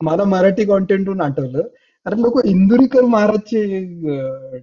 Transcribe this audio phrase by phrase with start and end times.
[0.00, 1.62] मला मराठी कॉन्टेंटहून आठवलं
[2.06, 3.80] अरे लोक इंदुरीकर महाराजचे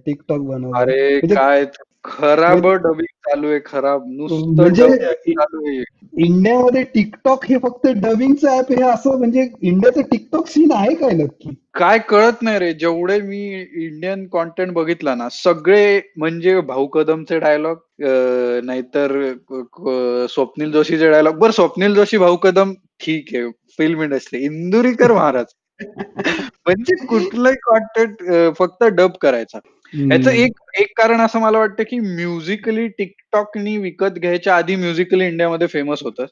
[0.06, 0.80] टिकटॉक बनवतात.
[0.82, 1.64] अरे म्हणजे काय
[2.04, 5.82] खराब म्हणजे- डबिंग चालू आहे खराब नुसतं म्हणजे
[6.16, 11.50] इंडियामध्ये टिकटॉक हे फक्त डबिंगचं ऍप हे असं म्हणजे इंडियाचं टिकटॉक सीन आहे काय नक्की?
[11.74, 12.72] काय कळत नाही रे.
[12.72, 13.40] जेवढे मी
[13.76, 17.76] इंडियन कॉन्टेंट बघितला ना सगळे म्हणजे भाऊ कदमचे डायलॉग
[18.64, 19.16] नाहीतर
[20.30, 25.44] स्वप्नील जोशीचे डायलॉग बरं स्वप्नील जोशी भाऊ कदम ठीक आहे फिल्म इंडस्ट्री इंदुरीकर महाराज
[25.80, 28.22] म्हणजे कुठलंही कॉन्टेंट
[28.58, 29.58] फक्त डब करायचा
[29.92, 30.42] याचं हम्म.
[30.42, 36.02] एक एक कारण असं मला वाटतं की म्युझिकली टिकटॉकनी विकत घ्यायच्या आधी म्युझिकली इंडियामध्ये फेमस
[36.02, 36.26] होतं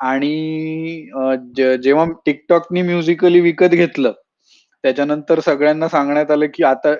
[0.00, 4.12] आणि अं, जे- जेव्हा टिकटॉकनी म्युझिकली विकत घेतलं
[4.84, 6.94] त्याच्यानंतर सगळ्यांना सांगण्यात आलं की आता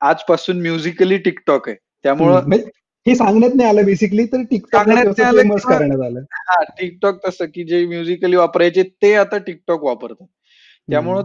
[0.00, 2.42] आजपासून म्युझिकली टिकटॉक आहे त्यामुळं.
[2.46, 2.70] म्हणजे
[3.06, 6.20] हे सांगण्यात नाही आलं बेसिकली तर टिकटॉक करण्यात आलं.
[6.32, 10.26] हा टिकटॉक तसं की जे म्युझिकली वापरायचे ते आता टिकटॉक वापरतात.
[10.90, 11.22] त्यामुळं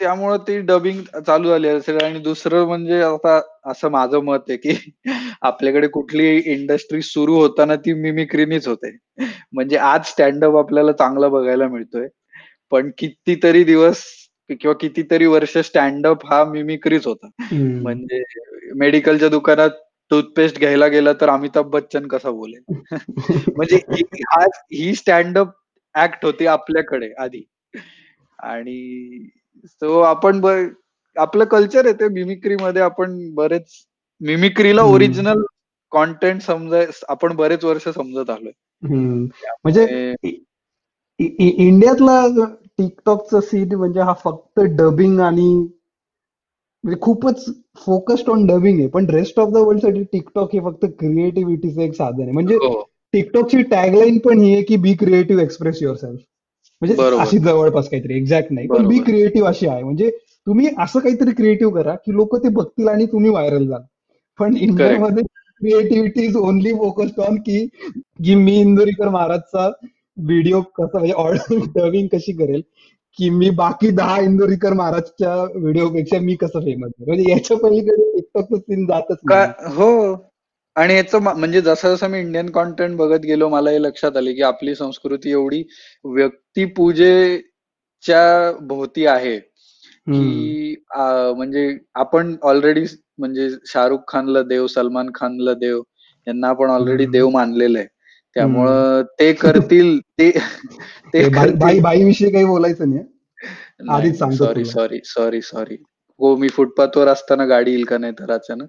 [0.00, 1.96] त्यामुळं ती डबिंग चालू झाली असेल.
[2.02, 4.70] आणि दुसरं म्हणजे आता असं माझं मत आहे की
[5.42, 8.96] आपल्याकडे कुठली इंडस्ट्री सुरू होताना ती मिमिक्रीनीच होते.
[9.52, 12.08] म्हणजे आज स्टँडअप आपल्याला चांगला बघायला मिळतोय.
[12.70, 14.02] पण कितीतरी दिवस
[14.50, 17.28] किंवा कितीतरी वर्ष स्टँडअप हा मिमिक्रीच होता.
[17.52, 18.24] म्हणजे
[18.74, 19.70] मेडिकलच्या दुकानात
[20.10, 22.62] टूथपेस्ट घ्यायला गेला तर अमिताभ बच्चन कसा बोलेल
[23.56, 25.48] म्हणजे ही- स्टँडअप
[25.94, 27.42] ऍक्ट होती आपल्याकडे आधी
[28.42, 29.28] आणि
[29.64, 30.40] सो आपण
[31.16, 33.70] आपलं कल्चर आहे ते मिमिक्री मध्ये आपण बरेच
[34.20, 34.82] मिमिक्रीला.
[34.82, 35.42] ओरिजिनल
[35.92, 38.52] कॉन्टेंट समजाय आपण बरेच वर्ष समजत आलोय.
[39.64, 39.84] म्हणजे
[41.18, 42.20] इंडियातला
[42.78, 45.48] टिकटॉकचा सीन म्हणजे हा फक्त डबिंग आणि
[46.84, 47.44] म्हणजे खूपच
[47.76, 48.88] फोकस्ड ऑन डबिंग आहे.
[48.88, 52.32] पण रेस्ट ऑफ द वर्ल्डसाठी टिकटॉक हे फक्त क्रिएटिव्हिटीचं एक साधन आहे.
[52.32, 52.82] म्हणजे हो.
[53.12, 56.20] टिकटॉकची टॅगलाईन पण ही आहे की be creative express yourself
[56.82, 57.16] म्हणजे.
[57.16, 58.66] अशी जवळपास काहीतरी एक्झॅक्ट नाही.
[58.66, 58.98] पण बी.
[58.98, 59.82] क्रिएटिव्ह अशी आहे.
[59.82, 60.10] म्हणजे
[60.46, 63.80] तुम्ही असं काहीतरी क्रिएटिव्ह करा की लोक ते बघतील आणि तुम्ही व्हायरल झाल
[64.38, 65.22] पण इंडियामध्ये
[65.60, 67.66] creativity is only focused on की
[68.24, 69.68] की मी इंदुरीकर महाराजचा
[70.16, 72.62] व्हिडिओ कसा म्हणजे ऑर्डर डबिंग कशी करेल.
[73.18, 78.58] की मी बाकी दहा इंदुरीकर महाराजच्या व्हिडिओ पेक्षा मी कसं फेमस म्हणजे याच्या पलीकडे टिकटॉकचं
[78.58, 79.18] सीन जातच
[79.76, 79.90] हो
[80.76, 84.42] आणि याचं म्हणजे जसं जसं मी इंडियन कॉन्टेंट बघत गेलो मला हे लक्षात आले की
[84.42, 85.62] आपली संस्कृती एवढी
[86.04, 87.42] व्यक्तिपूजेच्या
[88.60, 89.38] भोवती आहे.
[90.06, 92.84] की म्हणजे आपण ऑलरेडी
[93.18, 95.80] म्हणजे शाहरुख खानला देव सलमान खानला देव
[96.26, 97.06] यांना आपण ऑलरेडी.
[97.06, 97.86] देव मानलेलं आहे
[98.38, 100.30] त्यामुळं ते करतील ते
[101.12, 101.28] ते
[101.60, 103.02] बाई बाईविषयी काही बोलायचं नाही?
[103.90, 104.64] आधीच सांगतो सॉरी.
[104.64, 105.76] सॉरी सॉरी सॉरी
[106.20, 108.66] हो मी फुटपाथवर असताना गाडी येईल का नाही तर अचानक?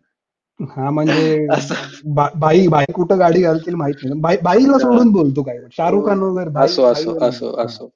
[0.60, 1.48] हा म्हणजे
[2.36, 4.20] बाई बाई कुठं गाडी घालतील माहीत नाही.
[4.22, 5.58] बाई बाईला सोडून बोलतो काय?
[5.72, 7.56] शाहरुख खान वगैरे असो असो असो.
[7.58, 7.88] असो.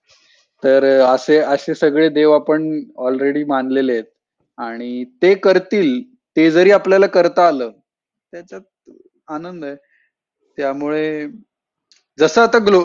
[0.63, 4.03] तर असे असे सगळे देव आपण ऑलरेडी मानलेले आहेत.
[4.57, 6.01] आणि ते करतील
[6.38, 7.72] ते जरी आपल्याला करता आलं
[8.33, 8.62] त्याच्यात
[9.28, 9.75] आनंद आहे.
[10.57, 11.28] त्यामुळे
[12.18, 12.79] जसं आता ग्लो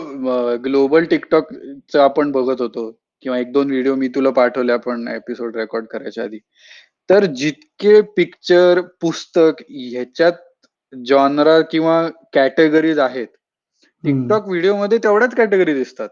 [0.63, 1.49] ग्लोबल टिकटॉक
[1.97, 2.89] आपण बघत होतो
[3.23, 6.39] किंवा एक दोन व्हिडिओ मी तुला पाठवले आपण एपिसोड रेकॉर्ड करायच्या आधी
[7.09, 10.33] तर जितके पिक्चर पुस्तक ह्याच्यात
[10.93, 13.27] जॉनरा किंवा कॅटेगरीज आहेत.
[14.03, 16.09] टिकटॉक व्हिडिओमध्ये तेवढ्याच कॅटेगरी दिसतात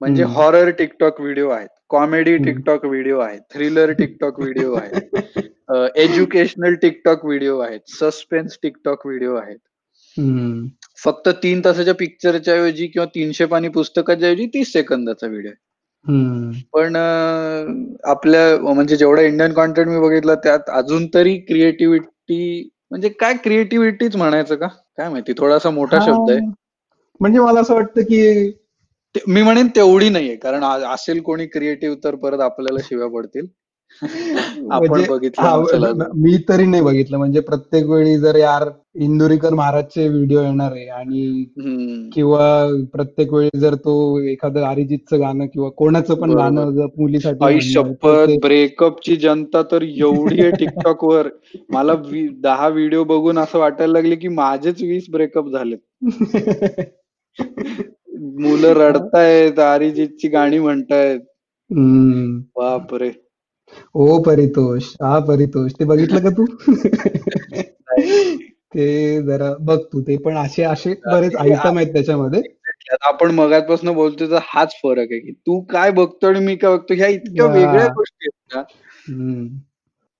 [0.00, 0.24] म्हणजे.
[0.24, 2.36] हॉरर टिकटॉक व्हिडिओ आहेत कॉमेडी.
[2.36, 5.38] टिकटॉक व्हिडिओ आहेत थ्रिलर टिकटॉक व्हिडिओ आहेत
[5.96, 9.58] एज्युकेशनल टिकटॉक व्हिडिओ आहेत सस्पेन्स टिकटॉक व्हिडिओ आहेत.
[11.02, 15.50] फक्त तीन तासाच्या पिक्चरच्या ऐवजी किंवा तीनशे पानी पुस्तकाच्या ऐवजी तीस सेकंदाचा व्हिडिओ.
[16.72, 16.96] पण
[18.04, 24.56] आपल्या म्हणजे जेवढा इंडियन कॉन्टेंट मी बघितलं त्यात अजून तरी क्रिएटिव्हिटी म्हणजे काय क्रिएटिव्हिटीच म्हणायचं
[24.56, 24.66] का
[24.98, 26.40] काय माहिती थोडासा मोठा शब्द आहे.
[27.20, 28.52] म्हणजे मला असं वाटतं की
[29.26, 33.46] मी म्हणेन तेवढी नाहीये कारण असेल कोणी क्रिएटिव्ह तर परत आपल्याला शिव्या पडतील
[34.02, 36.02] आपण म्हणजे बघितलं नसेल अजून.
[36.14, 41.44] मी तरी नाही बघितलं म्हणजे प्रत्येक वेळी जर यार इंदुरीकर महाराजचे व्हिडिओ येणार आहे आणि.
[42.12, 42.46] किंवा
[42.92, 46.30] प्रत्येक वेळी जर तो एखादं अरिजितचं गाणं किंवा कोणाचं पण.
[46.32, 51.28] गाणं जर मुलीसाठी शपथ ब्रेकअपची जनता तर एवढी आहे टिकटॉक वर
[51.70, 51.94] मला
[52.42, 55.78] दहा व्हिडिओ बघून असं वाटायला लागले की माझेच वीस ब्रेकअप झालेत
[58.36, 61.20] मुलं रडतायत अरिजितची गाणी म्हणतायत
[61.70, 62.38] हम्म.
[62.56, 63.10] बापरे
[63.94, 66.44] ओ परितोष हा परितोष ते बघितलं का तू
[68.74, 72.42] ते जरा बघ तू ते पण असे असे बरेच आयटम आहेत त्याच्यामध्ये.
[73.00, 76.94] आपण मगाचपासून बोलतोय तर हाच फरक आहे की तू काय बघतो आणि मी काय बघतो
[76.94, 77.46] ह्या इतक्या.
[77.46, 78.62] वेगळ्या गोष्टी आहेत ना.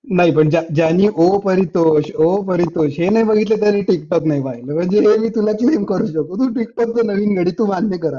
[0.04, 4.74] नाही पण ज्या- ज्यांनी ओ परितोष ओ परितोष हे नाही बघितलं त्यांनी टिकटॉक नाही पाहिलं.
[4.74, 6.36] म्हणजे हे मी तुला क्लेम करू शकतो.
[6.36, 8.14] तू टिकटॉकचं नवीन घडी तू मान्य कर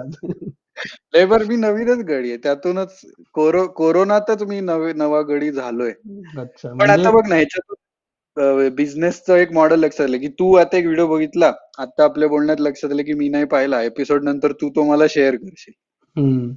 [1.15, 2.37] लेबर मी नवीनच गडी आहे.
[2.37, 2.99] त्यातूनच
[3.33, 5.91] कोरो कोरोनातच मी नवे नवा गडी झालोय.
[6.37, 7.75] अच्छा पण म्हणजे आता बघ ना ह्याच्यातून
[8.71, 11.51] बिझनेसचं एक मॉडेल लक्षात आलं की तू आता एक व्हिडिओ बघितला.
[11.77, 13.81] आता आपल्या बोलण्यात लक्षात आलं की मी नाही पाहिला.
[13.81, 15.73] एपिसोड नंतर तू तो मला शेअर करशील.
[16.21, 16.51] हम्म,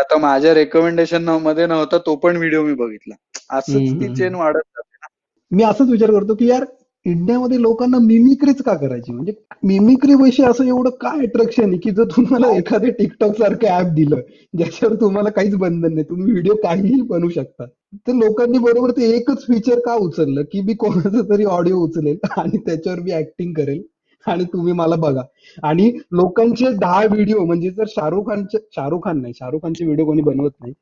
[0.00, 3.14] आता माझ्या रेकमेंडेशनमध्ये नव्हता तो पण व्हिडिओ मी बघितला.
[3.58, 4.14] असंच ती.
[4.14, 5.06] चेन वाढत जाते ना.
[5.50, 6.64] मी असंच विचार करतो की यार
[7.10, 9.12] इंडियामध्ये लोकांना मिमिक्रीच का करायची?
[9.12, 9.32] म्हणजे
[9.64, 14.20] मिमिक्री विषयी असं एवढं काय अट्रॅक्शन आहे की जर तुम्हाला एखादे टिकटॉक सारखं ऍप दिलं
[14.54, 17.64] ज्याच्यावर तुम्हाला काहीच बंधन नाही तुम्ही व्हिडिओ काहीही बनवू शकता.
[18.06, 20.42] तर लोकांनी बरोबर ते एकच फीचर का उचललं?
[20.42, 23.82] की मी कोणाचा तरी ऑडिओ उचलेल आणि त्याच्यावर मी ऍक्टिंग करेल
[24.26, 25.22] आणि तुम्ही मला बघा.
[25.62, 30.22] आणि लोकांचे दहा व्हिडिओ म्हणजे जर शाहरुख खानचे शाहरुख खान नाही शाहरुख खानचे व्हिडिओ कोणी
[30.22, 30.72] बनवत नाही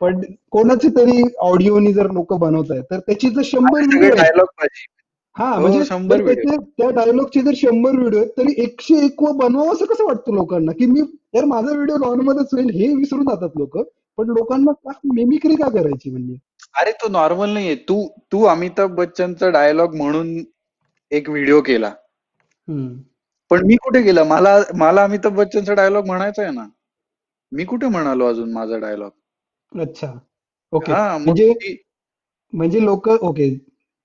[0.00, 4.88] पण कोणाचे तरी ऑडिओनी जर लोक बनवत आहेत तर त्याची जर शंभर व्हिडिओ डायलॉग पाहिजे
[5.36, 6.56] हा हो, म्हणजे शंभर व्हिडिओ.
[6.78, 10.72] त्या डायलॉगचे जर शंभर व्हिडिओ आहेत तरी एकशे एक बनवावं असं कसं वाटतं लोकांना?
[10.72, 11.00] की मी
[11.34, 13.78] यार माझा व्हिडिओ नॉर्मलच होईल हे विसरून जातात लोक.
[14.18, 16.34] पण लोकांना का मिमिक्री का करायची म्हणजे?
[16.80, 17.74] अरे तो नॉर्मल नाहीये.
[17.74, 20.36] तू तू अमिताभ बच्चनचा डायलॉग म्हणून
[21.12, 21.92] एक व्हिडिओ केला.
[23.50, 24.24] पण मी कुठे गेला?
[24.24, 26.66] मला मला अमिताभ बच्चनचा डायलॉग म्हणायचा आहे ना.
[27.52, 30.12] मी कुठे म्हणालो अजून माझा डायलॉग अच्छा.
[30.72, 31.52] ओके म्हणजे
[32.52, 33.48] म्हणजे लोक ओके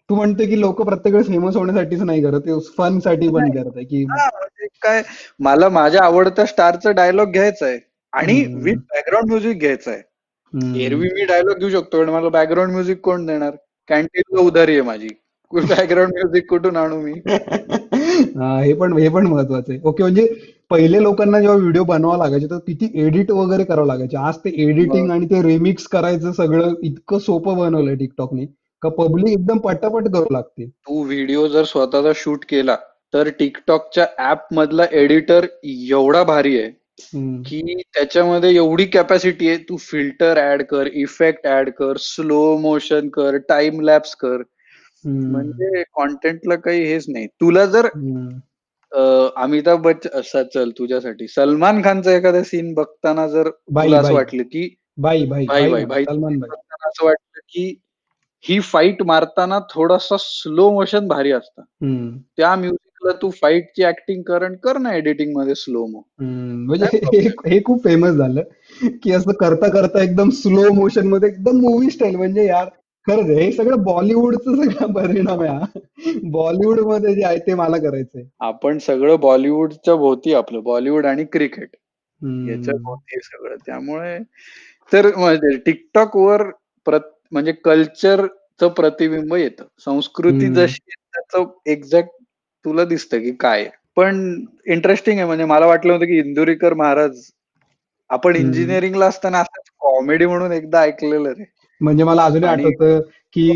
[0.09, 4.67] तू म्हणते की लोक प्रत्येक वेळेस फेमस होण्यासाठीच नाही करत फनसाठी पण करत की म्हणजे
[4.81, 5.01] काय
[5.39, 7.79] मला माझ्या आवडत्या स्टारचा डायलॉग घ्यायचा आहे
[8.13, 8.43] आणि.
[8.55, 10.83] विथ बॅकग्राऊंड म्युझिक घ्यायचं आहे.
[10.83, 13.55] एरवी मी डायलॉग घेऊ शकतो पण मला बॅकग्राऊंड म्युझिक कोण देणार?
[13.89, 15.07] कॅन्टीनला उधारी आहे माझी.
[15.51, 17.11] बॅकग्राऊंड म्युझिक कुठून आणू मी?
[17.25, 19.79] हा, हे पण हे पण महत्वाचं आहे.
[19.83, 20.27] ओके म्हणजे
[20.71, 24.17] पहिले लोकांना जेव्हा व्हिडिओ बनवावं लागायचे तर किती एडिट वगैरे करावं लागायचे.
[24.17, 28.45] आज ते एडिटिंग आणि ते रिमिक्स करायचं सगळं इतकं सोपं बनवलंय टिकटॉकने
[28.85, 32.75] का पब्लिक एकदम पटापट करू लागते तू व्हिडिओ जर स्वतःचा शूट केला
[33.13, 36.71] तर टिकटॉकच्या ऍप मधला एडिटर एवढा भारी आहे.
[37.43, 43.37] की त्याच्यामध्ये एवढी कॅपॅसिटी आहे तू फिल्टर ऍड कर इफेक्ट ऍड कर स्लो मोशन कर
[43.49, 44.41] टाइम लॅप्स कर.
[45.03, 47.87] म्हणजे कॉन्टेंटला काही हेच नाही तुला जर
[49.37, 54.15] अमिताभ बच्चन असा चल तुझ्यासाठी सलमान खानचा एखादा सीन बघताना जर बाई, तुला असं बाई.
[54.15, 54.67] वाटलं की
[54.97, 57.73] बाई बाई बाई भाई सलमान असं वाटलं की
[58.45, 61.61] ही फाईट मारताना थोडासा स्लो मोशन भारी असतं.
[62.37, 66.01] त्या म्युझिकला तू फाईटची ऍक्टिंग कर आणि कर ना एडिटिंगमध्ये स्लो मो.
[66.19, 66.97] म्हणजे
[67.47, 68.41] हे खूप फेमस झालं
[69.03, 72.67] की असं करता करता एकदम स्लो मोशनमध्ये एकदम मूवी स्टाईल म्हणजे यार
[73.07, 78.23] खरंच हे सगळं बॉलिवूडचं सगळं परिणाम आहे बॉलिवूडमध्ये जे आहे ते मला करायचंय.
[78.39, 81.75] आपण सगळं बॉलिवूडच्या भोवती आपलं बॉलिवूड आणि क्रिकेट.
[82.49, 83.55] याच्या भोवती सगळं.
[83.65, 84.17] त्यामुळे
[84.91, 86.43] तर म्हणजे टिकटॉक वर
[86.87, 90.53] प्रत म्हणजे कल्चरचं प्रतिबिंब येतं संस्कृती.
[90.53, 92.09] जशी त्याचं एक्झॅक्ट
[92.65, 93.69] तुला दिसतं की काय.
[93.97, 97.21] पण इंटरेस्टिंग आहे म्हणजे मला वाटलं होतं की इंदुरीकर महाराज
[98.09, 98.35] आपण.
[98.35, 101.43] इंजिनिअरिंगला असताना असंच कॉमेडी म्हणून एकदा ऐकलेलं रे
[101.81, 102.99] म्हणजे मला अजूनही आठवतं
[103.35, 103.51] की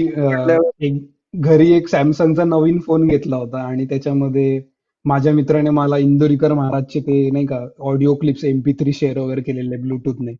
[1.33, 4.61] घरी एक सॅमसंगचा नवीन फोन घेतला होता आणि त्याच्यामध्ये
[5.05, 9.77] माझ्या मित्राने मला इंदोरीकर महाराजचे ते नाही का audio clips MP three share वगैरे केलेले
[9.77, 10.31] ब्लूटूथने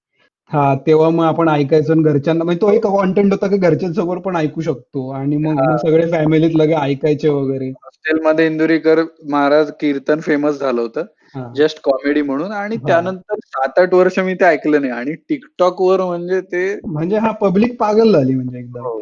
[0.52, 4.36] हा तेव्हा मग आपण ऐकायचो आणि घरच्यांना म्हणजे तो एक कॉन्टेंट होता की घरच्यांसमोर पण
[4.36, 5.76] ऐकू शकतो आणि मग हा.
[5.78, 11.06] सगळे फॅमिलीत लगे ऐकायचे वगैरे हॉस्टेलमध्ये इंदुरीकर महाराज कीर्तन फेमस झालं होतं
[11.36, 11.52] हा.
[11.56, 12.88] जस्ट कॉमेडी म्हणून आणि हा.
[12.88, 17.32] त्यानंतर सात आठ वर्ष मी ते ऐकलं नाही आणि टिकटॉक वर म्हणजे ते म्हणजे हा
[17.42, 19.00] पब्लिक पागल झाली म्हणजे एकदम हो,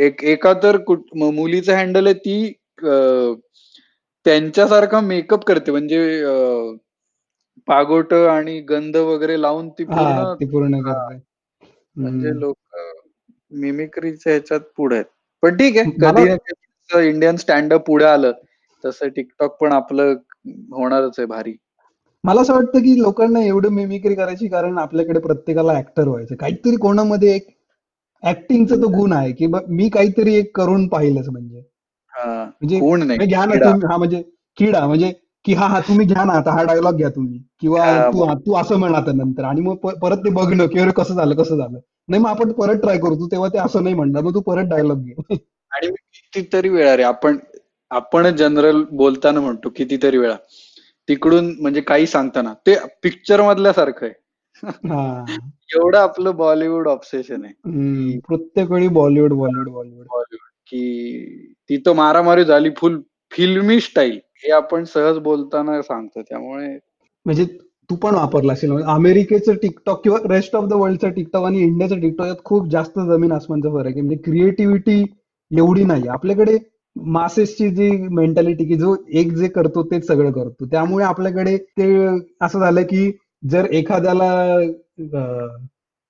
[0.00, 2.44] एक एका तर म- मुलीचं हँडल आहे ती
[2.84, 3.34] अं,
[4.26, 6.76] त्यांच्यासारखा मेकअप करते म्हणजे अं,
[7.68, 11.16] पागोट आणि गंध वगैरे लावून ती पूर्ण ती पूर्ण करते.
[11.96, 12.38] म्हणजे.
[12.40, 12.56] लोक
[13.52, 15.04] मिमिक्रीच्या ह्याच्यात पुढे आहेत.
[15.42, 18.32] पण ठीक आहे कधी इंडियन स्टँडअप पुढे आलं
[18.84, 20.14] तसं टिकटॉक पण आपलं
[20.72, 21.54] होणारच आहे भारी.
[22.24, 26.34] मला असं वाटतं की लोकांना एवढं मिमिक्री करायची कारण आपल्याकडे प्रत्येकाला ऍक्टर व्हायचं.
[26.34, 27.46] काहीतरी कोणामध्ये एक
[28.22, 31.62] ऍक्टिंगचा तो गुण आहे की मी काहीतरी एक करून पाहिलंच म्हणजे.
[32.12, 32.78] म्हणजे
[33.86, 34.22] हा म्हणजे
[34.58, 35.12] किडा म्हणजे
[35.48, 37.42] की हा हा तुम्ही घ्या ना आता हा डायलॉग घ्या तुम्ही.
[37.60, 39.44] किंवा तू तू असं म्हण आता नंतर.
[39.44, 41.78] आणि मग परत ते बघणं की अरे कसं झालं कसं झालं.
[42.08, 43.14] नाही मग आपण परत ट्राय करू.
[43.14, 44.22] तू तेव्हा ते असं नाही म्हणणार.
[44.22, 45.14] मग तू परत डायलॉग घे.
[45.70, 47.36] आणि कितीतरी वेळा रे आपण
[47.90, 50.36] आपण जनरल बोलताना म्हणतो कितीतरी वेळा.
[51.08, 52.54] तिकडून म्हणजे काही सांगताना.
[52.66, 54.14] ते पिक्चर मधल्या सारखं आहे.
[55.74, 58.18] एवढं आपलं बॉलिवूड ऑब्सेशन आहे.
[58.18, 63.00] प्रत्येक वेळी बॉलिवूड बॉलिवूड बॉलिवूड बॉलिवूड की तिथं मारामारी झाली फुल
[63.30, 66.68] फिल्मी स्टाईल हे आपण सहज बोलताना सांगतो त्यामुळे
[67.26, 67.44] म्हणजे
[67.90, 72.00] तू पण वापरला असेल म्हणजे अमेरिकेचं टिकटॉक किंवा रेस्ट ऑफ द वर्ल्डचं टिकटॉक आणि इंडियाचं
[72.00, 74.00] टिकटॉक यात खूप जास्त जमीन आसमानचा फरक आहे.
[74.00, 75.04] म्हणजे क्रिएटिव्हिटी
[75.50, 76.56] एवढी नाही आपल्याकडे
[76.96, 80.66] मासेसची जी मेंटॅलिटी की जो एक जे करतो तेच सगळं करतो.
[80.66, 82.06] त्यामुळे आपल्याकडे ते
[82.40, 83.10] असं झालं की
[83.50, 84.58] जर एखाद्याला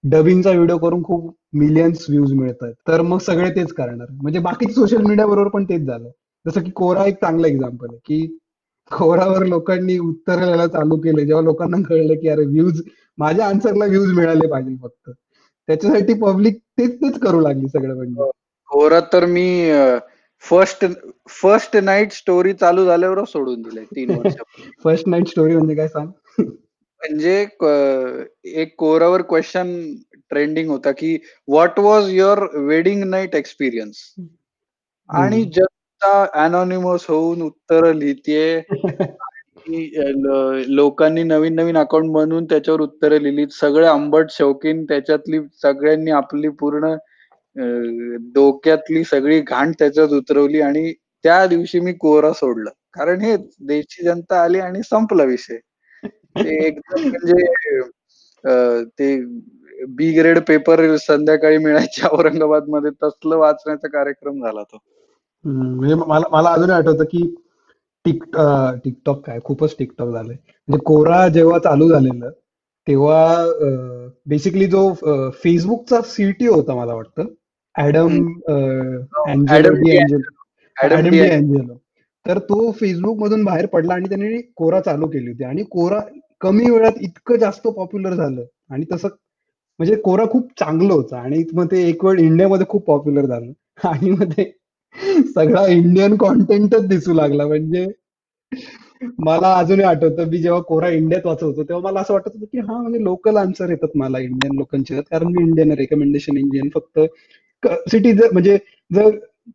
[0.04, 4.06] डबिंगचा व्हिडिओ करून खूप मिलियन्स व्ह्यूज मिळतात तर मग सगळे तेच करणार.
[4.12, 6.08] म्हणजे बाकीच्या सोशल मीडिया बरोबर पण तेच झालं.
[6.47, 8.26] जसं की कोरा एक चांगला एक्झाम्पल आहे की
[8.90, 12.80] कोरावर लोकांनी उत्तर द्यायला चालू केले जेव्हा लोकांना कळलं की अरे व्ह्यूज
[13.18, 15.11] माझ्या आन्सरला व्ह्यूज मिळाले पाहिजे फक्त.
[15.68, 18.30] त्याच्यासाठी पब्लिक तेच तेच करू लागली सगळं म्हणजे.
[18.71, 19.49] कोरा तर मी
[20.45, 20.85] फर्स्ट
[21.42, 24.35] फर्स्ट नाईट स्टोरी चालू झाल्यावरच सोडून दिलंय तीन वर्ष
[24.85, 26.11] फर्स्ट नाईट स्टोरी म्हणजे काय सांग?
[26.38, 27.40] म्हणजे
[28.54, 29.71] एक कोरावर क्वेश्चन
[30.30, 31.16] ट्रेंडिंग होता की
[31.49, 33.97] what was your wedding night experience
[35.11, 35.45] आणि
[36.02, 38.60] जनता अनॉनिमस होऊन उत्तर लिहितेय.
[39.68, 46.48] ल- लोकांनी नवीन नवीन अकाउंट बनवून त्याच्यावर उत्तरं लिहिली सगळे आंबट शौकीन त्याच्यातली सगळ्यांनी आपली
[46.48, 46.94] पूर्ण
[47.56, 50.60] अं, डोक्यातली सगळी घाण त्याच्यात उतरवली.
[50.60, 50.92] आणि
[51.24, 52.70] त्या दिवशी मी कोरा सोडलं.
[52.92, 55.56] कारण हे देशची जनता आली आणि संपला विषय.
[56.38, 57.78] ते एकदम म्हणजे
[58.44, 59.16] अं, ते
[59.88, 64.78] बी ग्रेड पेपर संध्याकाळी मिळायचे औरंगाबादमध्ये तसलं वाचण्याचा कार्यक्रम झाला तो.
[65.45, 67.23] म्हणजे मला मला अजून आठवतं की
[68.04, 68.25] टिक
[68.85, 70.35] टिकटॉक काय खूपच टिकटॉक झालंय.
[70.68, 72.30] म्हणजे कोरा जेव्हा चालू झालेलं
[72.87, 73.45] तेव्हा
[74.26, 74.92] बेसिकली जो
[75.42, 77.25] फेसबुकचा सीटीओ होता मला वाटतं.
[77.75, 78.16] ऍडम
[79.47, 79.75] ऍडम
[80.76, 81.75] अँजेलो
[82.26, 85.45] तर तो फेसबुक मधून बाहेर पडला आणि त्यांनी कोरा चालू केली होती.
[85.45, 86.00] आणि कोरा
[86.40, 88.45] कमी वेळात इतकं जास्त पॉप्युलर झालं.
[88.71, 89.09] आणि तसं
[89.78, 91.16] म्हणजे कोरा खूप चांगलं होतं.
[91.16, 93.52] आणि मग ते एक वेळ इंडियामध्ये खूप पॉप्युलर झालं.
[93.85, 94.50] आणि मग ते
[95.35, 97.47] सगळा इंडियन कॉन्टेंटच दिसू लागला.
[97.47, 97.87] म्हणजे
[99.18, 102.59] मला अजूनही आठवतं मी जेव्हा कोरा इंडियात वाचत होतो तेव्हा मला असं वाटत होतं की
[102.59, 105.00] हा म्हणजे लोकल आन्सर येतात मला इंडियन लोकांचे.
[105.00, 107.00] कारण मी इंडियन रेकमेंडेशन इंडियन फक्त
[107.90, 108.57] सिटी म्हणजे
[108.90, 109.11] जर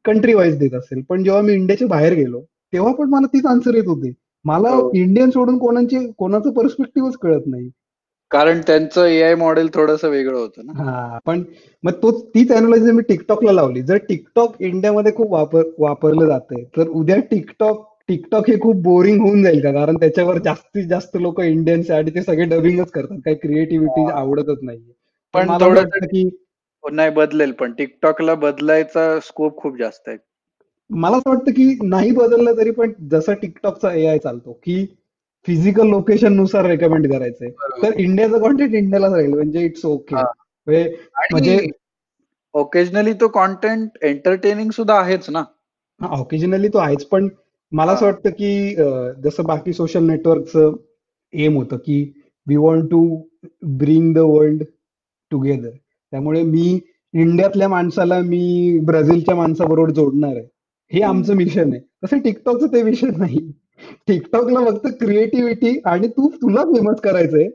[0.06, 2.42] कंट्री वाईज देत असेल पण जेव्हा मी इंडियाच्या बाहेर गेलो
[2.74, 4.12] तेव्हा पण मला तीच आन्सर येत होती.
[4.46, 4.92] मला हो.
[4.96, 7.70] इंडियन सोडून कोणाचे कोणाचं पर्स्पेक्टिव्हच कळत नाही.
[8.34, 10.84] कारण त्यांचं एआय मॉडेल थोडस वेगळं होतं ना.
[10.84, 11.44] हा पण
[11.84, 13.82] मग तो तीच अॅनालॉजी मी टिकटॉकला लावली.
[13.82, 19.44] जर टिकटॉक इंडियामध्ये खूप वापर वापरलं जातंय तर उद्या टिकटॉक टिकटॉक हे खूप बोरिंग होऊन
[19.44, 19.72] जाईल का?
[19.72, 23.18] कारण त्याच्यावर जास्तीत जास्त लोक इंडियन्स आणि ते सगळे डबिंगच करतात.
[23.18, 24.76] काही क्रिएटिव्हिटी आवडतच तर
[25.34, 26.30] पण थोडं की
[26.84, 30.18] नाही बदलेल पण टिकटॉकला बदलायचा स्कोप खूप जास्त आहे.
[30.90, 34.86] मला असं वाटतं की नाही बदललं तरी पण जसा टिकटॉकचा एआय चालतो की
[35.48, 37.50] फिजिकल लोकेशननुसार रेकमेंड करायचंय.
[37.84, 40.16] तर इंडियाचं कॉन्टेंट इंडियालाच राहील म्हणजे इट्स ओके.
[40.68, 41.58] म्हणजे
[42.56, 45.44] ओकेजनली तो कॉन्टेंट एंटरटेनिंग सुद्धा आहेच ना
[46.02, 47.28] ऑकेजनली तो आहेच पण
[47.72, 48.06] मला असं.
[48.06, 48.76] वाटतं की
[49.24, 50.74] जसं बाकी सोशल नेटवर्कचं
[51.34, 52.02] एम होतं की
[52.48, 53.02] we want to
[53.78, 54.64] bring the world
[55.32, 56.80] together त्यामुळे मी
[57.14, 60.46] इंडियातल्या माणसाला मी ब्राझीलच्या माणसाबरोबर जोडणार आहे
[60.92, 61.02] हे.
[61.02, 63.40] आमचं मिशन आहे तसं टिकटॉकचं ते मिशन नाही
[64.08, 67.48] टिकटॉकला फक्त क्रिएटिव्हिटी आणि तू तुला फेमस करायचंय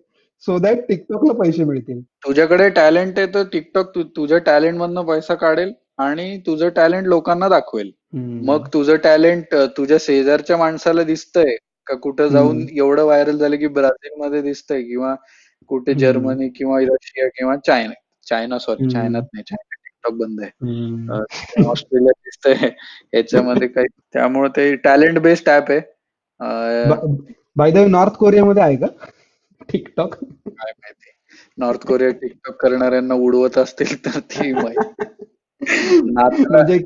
[0.46, 5.72] सो दॅट टिकटॉकला पैसे मिळतील तुझ्याकडे टॅलेंट आहे तर टिकटॉक तुझ्या टॅलेंट मधनं पैसा काढेल
[5.98, 7.90] आणि तुझं टॅलेंट लोकांना दाखवेल.
[8.14, 11.56] मग तुझं टॅलेंट तुझ्या शेजारच्या माणसाला दिसतंय
[11.86, 12.66] का कुठं जाऊन.
[12.72, 15.14] एवढं व्हायरल झालं की ब्राझील मध्ये दिसतंय किंवा
[15.70, 15.94] कुठे.
[15.94, 17.94] जर्मनी किंवा रशिया किंवा चायना
[18.26, 18.88] चायना सॉरी.
[18.90, 22.70] चायनात नाही चायना टिकटॉक बंद आहे ऑस्ट्रेलियात दिसतंय
[23.14, 25.80] याच्यामध्ये काही त्यामुळे ते टॅलेंट बेस्ड ऍप आहे
[27.56, 28.86] बाय द नॉर्थ कोरियामध्ये आहे का?
[29.72, 31.10] टिकटॉक काय माहिती.
[31.58, 34.52] नॉर्थ कोरिया टिकटॉक करणाऱ्यांना उडवत असतील तर ती
[35.62, 36.78] म्हणजे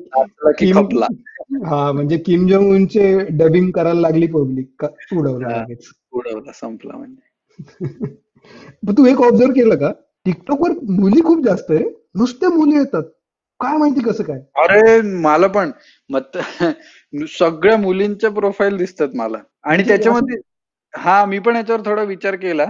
[1.67, 5.65] हा म्हणजे किम जोंग उनचे डबिंग करायला लागली पब्लिक उडवलं हा.
[6.13, 7.29] उडवला संपला म्हणजे.
[8.99, 9.93] तू एक ऑब्झर्व केलं का?
[10.25, 11.85] टिकटॉक वर मुली खूप जास्त आहे.
[12.15, 13.03] नुसते मुली येतात.
[13.63, 14.39] काय माहिती कसं काय?
[14.39, 15.71] अरे मला पण.
[16.11, 16.39] मग त-
[17.29, 19.39] सगळ्या मुलींच्या प्रोफाईल दिसतात मला.
[19.65, 20.37] आणि त्याच्यामध्ये
[20.97, 22.65] हा मी पण याच्यावर थोडा विचार केला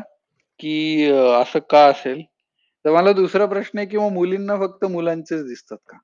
[0.59, 2.23] की असं का असेल?
[2.85, 5.97] तर मला दुसरा प्रश्न आहे की मग मुलींना फक्त मुलांचेच दिसतात का?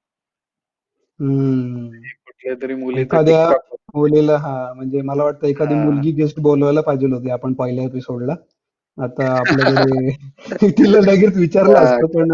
[1.21, 1.89] हम्म.
[1.91, 3.51] कुठल्या तरी मुलीचं एखाद्या
[3.95, 5.75] मुलीला हा म्हणजे मला वाटतं एखादी.
[5.75, 8.35] मुलगी गेस्ट बोलवायला पाहिजे होती आपण पहिल्या एपिसोडला.
[8.99, 10.11] आता आपल्याकडे
[10.79, 12.33] तिला लगेच विचारलं असतं पण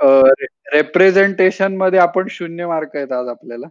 [0.00, 0.30] अं,
[0.72, 3.66] रेप्रेझेंटेशनमध्ये आपण शून्य मार्क आहेत आज आपल्याला.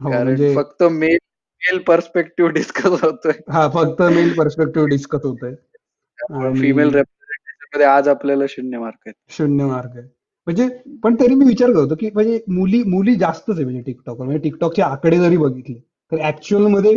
[0.00, 1.16] हो कारण म्हणजे फक्त मेल
[1.62, 3.32] मेल पर्स्पेक्टिव्ह डिस्कस होतोय.
[3.48, 5.54] हा फक्त मेल पर्स्पेक्टिव्ह डिस्कस होतोय.
[6.60, 9.14] फिमेल रेप्रेझेंटेशनमध्ये आज आपल्याला शून्य मार्क आहेत.
[9.28, 10.06] शून्य मार्क आहे
[10.46, 10.68] म्हणजे
[11.02, 14.82] पण तरी मी विचार करतो की म्हणजे मुली मुली जास्तच आहे म्हणजे टिकटॉकवर म्हणजे टिकटॉकचे
[14.82, 15.78] आकडे जरी बघितले
[16.12, 16.96] तर ऍक्च्युअलमध्ये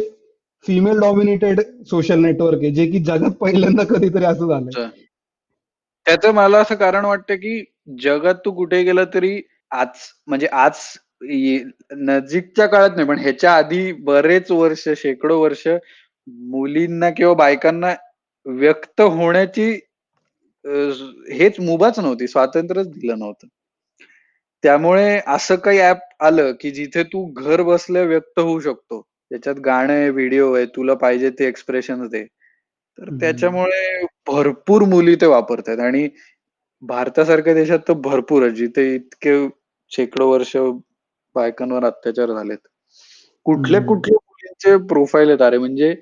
[0.65, 1.59] फिमेल डॉमिनेटेड
[1.89, 4.87] सोशल नेटवर्क आहे जे की जगात पहिल्यांदा कधीतरी असं झालंय.
[6.05, 9.87] त्याचं मला असं कारण वाटतं की जगात तू कुठे गेला तरी आज
[10.27, 10.75] म्हणजे आज
[11.91, 15.67] नजीकच्या काळात नाही पण ह्याच्या आधी बरेच वर्ष शेकडो वर्ष
[16.27, 17.93] मुलींना किंवा बायकांना
[18.45, 19.71] व्यक्त होण्याची
[21.33, 23.47] हेच मुभाच नव्हती, स्वातंत्र्यच दिलं नव्हतं.
[24.63, 29.01] त्यामुळे असं काही ॲप आलं, की जिथे तू घर बसल्या व्यक्त होऊ शकतो.
[29.31, 32.23] त्याच्यात गाणं आहे, व्हिडिओ आहे, तुला पाहिजे ते एक्सप्रेशन्स दे.
[32.97, 33.09] तर.
[33.19, 36.07] त्याच्यामुळे भरपूर मुली ते वापरतायत आणि
[36.87, 39.47] भारतासारख्या देशात तर भरपूर आहे, जिथे इतके
[39.89, 40.57] शेकडो वर्ष
[41.35, 42.57] बायकांवर अत्याचार झालेत.
[43.43, 43.81] कुठल्या.
[43.81, 45.95] कुठल्या मुलींचे प्रोफाइल आहेत अरे, म्हणजे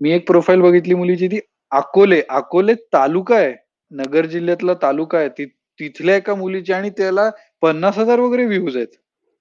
[0.00, 3.54] मी एक प्रोफाइल बघितली मुलीची ती अकोले, अकोले तालुका आहे.
[3.90, 5.28] नगर जिल्ह्यातला तालुका आहे.
[5.28, 5.44] ति
[5.80, 7.30] तिथल्या एका मुलीची आणि त्याला
[7.62, 8.88] 50,000 वगैरे व्ह्यूज आहेत.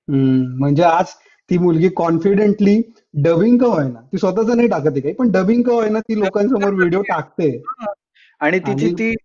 [0.09, 0.59] हं.
[0.59, 1.05] म्हणजे आज
[1.49, 2.81] ती मुलगी कॉन्फिडेंटली
[3.13, 6.73] डबिंग का होईना, ती स्वतःच नाही टाकत आहे काही, पण डबिंग का होईना ती लोकांसमोर
[6.73, 7.63] व्हिडिओ टाकते.
[7.67, 7.93] हां.
[8.39, 9.15] आणि तिची आणि ती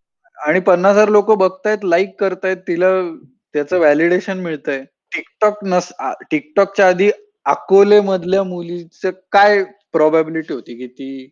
[0.47, 2.57] आणि 50,000 लोकं बघतायत, लाइक करतायत.
[2.57, 3.17] तिला
[3.53, 4.85] त्याचं व्हॅलिडेशन मिळतंय.
[5.17, 7.11] TikTok नस TikTokच्या आधी
[7.45, 11.25] अकोलेमधल्या मुलीचं काय प्रोबॅबिलिटी होती, की ती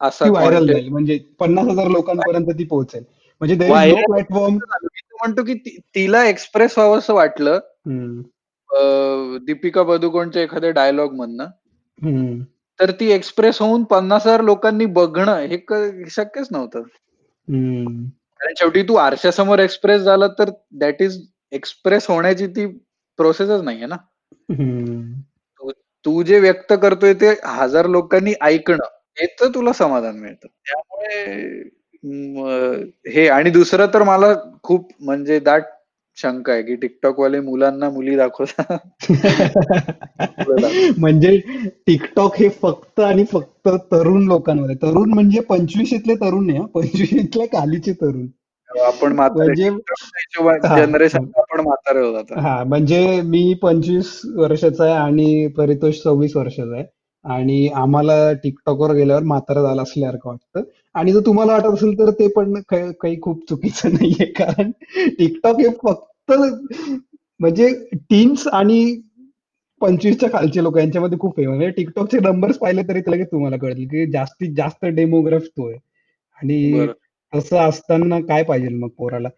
[0.00, 0.88] असा व्हायरल जाईल.
[0.88, 3.04] म्हणजे 50,000 लोकांपर्यंत ती पोहोचेल.
[3.40, 3.54] म्हणजे
[3.94, 4.54] प्लॅटफॉर्म
[5.12, 8.22] म्हणतो, की तिला एक्सप्रेस व्हावंसं वाटलं हं.
[8.70, 8.78] अ,
[9.44, 11.44] दीपिका पदुकोणच्या एखाद्या डायलॉगमधनं.
[12.02, 12.40] हं.
[12.80, 15.58] तर ती एक्सप्रेस होऊन 50,000 लोकांनी बघणं हे
[16.10, 16.82] शक्यच नव्हतं.
[18.40, 22.66] कारण शेवटी तू आरशासमोर एक्सप्रेस झाला तर दॅट इस एक्सप्रेस होण्याची ती
[23.16, 23.96] प्रोसेसच नाहीये ना.
[24.32, 25.12] हं.
[25.22, 25.70] तू
[26.04, 28.84] तू जे व्यक्त करतोय ते 1000 लोकांनी ऐकणं,
[29.22, 30.46] याचं तुला समाधान मिळतं.
[30.46, 31.60] त्यामुळे
[33.10, 34.26] हे आणि दुसरं तर मला
[34.62, 35.64] खूप म्हणजे दाट
[36.16, 38.78] शंका आहे, की TikTokवाले मुलांना मुली दाखवतात.
[40.98, 41.40] म्हणजे
[41.90, 44.74] TikTok हे फक्त आणि फक्त तरुण आहे.
[44.74, 48.26] तरुण म्हणजे 25शीतले तरुण नाही हां, 25शीतल्या खालीचे तरुण.
[48.80, 49.68] आपण म्हातारे म्हणजे
[50.68, 52.38] हां, आपण म्हातारे होत.
[52.38, 56.84] हां, म्हणजे मी 25 वर्षाचा आहे आणि परितोष 26 वर्षाचा आहे.
[57.24, 60.60] आणि आम्हाला TikTokवर गेल्यावर म्हातारं झालं असल्यासारखं वाटतं.
[60.94, 64.24] आणि जर तुम्हाला वाटत असेल तर ते पण काही खूप चुकीचं नाहीये.
[64.32, 64.70] कारण
[65.20, 66.32] TikTok हे फक्त
[67.40, 67.68] म्हणजे
[68.10, 68.80] टीन्स आणि
[69.80, 71.70] 25च्या खालचे लोकं यांच्यामध्ये खूप फेमस आहे.
[71.80, 75.78] TikTokचे नंबर्स पाहिले तरी लगेच तुम्हाला कळेल, की जास्तीत जास्त डेमोग्राफ तो आहे.
[76.38, 76.86] आणि.
[77.32, 79.28] तसं असताना काय पाहिजेल मग पोराला?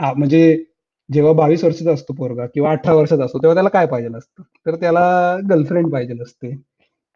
[0.00, 0.64] म्हणजे
[1.10, 4.42] जेव्हा 22 वर्षाचा असतो पोरगा किंवा 18 वर्षाचा असतो, तेव्हा त्याला काय पाहिजेल असतं?
[4.66, 6.54] तर त्याला गर्लफ्रेंड पाहिजेल असते.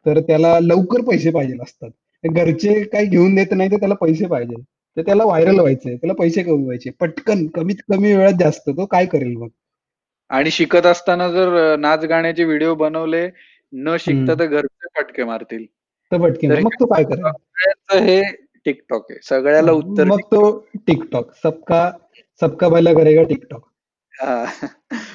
[0.06, 1.90] तर त्याला लवकर पैसे पाहिजेल असतात.
[2.30, 4.62] घरचे काही घेऊन देत नाही, तर त्याला पैसे पाहिजे.
[4.96, 6.90] तर त्याला व्हायरल व्हायचंय, त्याला पैसे कमवायचे.
[6.90, 8.70] पटकन कमीत कमी वेळात जास्त.
[8.70, 9.48] तो काय करेल मग?
[10.30, 13.30] आणि शिकत असताना जर नाच गाण्याचे व्हिडिओ बनवले,
[13.72, 14.34] न शिकता.
[14.34, 15.64] तर घरचे फटके मारतील.
[16.12, 17.24] तर फटके मग तो काय करेल?
[18.04, 18.22] हे
[18.68, 19.18] TikTok आहे.
[19.22, 20.66] सगळ्याला उत्तर मग तो.
[20.90, 21.22] TikTok.
[21.42, 21.92] सबका
[22.40, 23.60] सबका भला करेगा TikTok.
[24.14, 24.44] हां.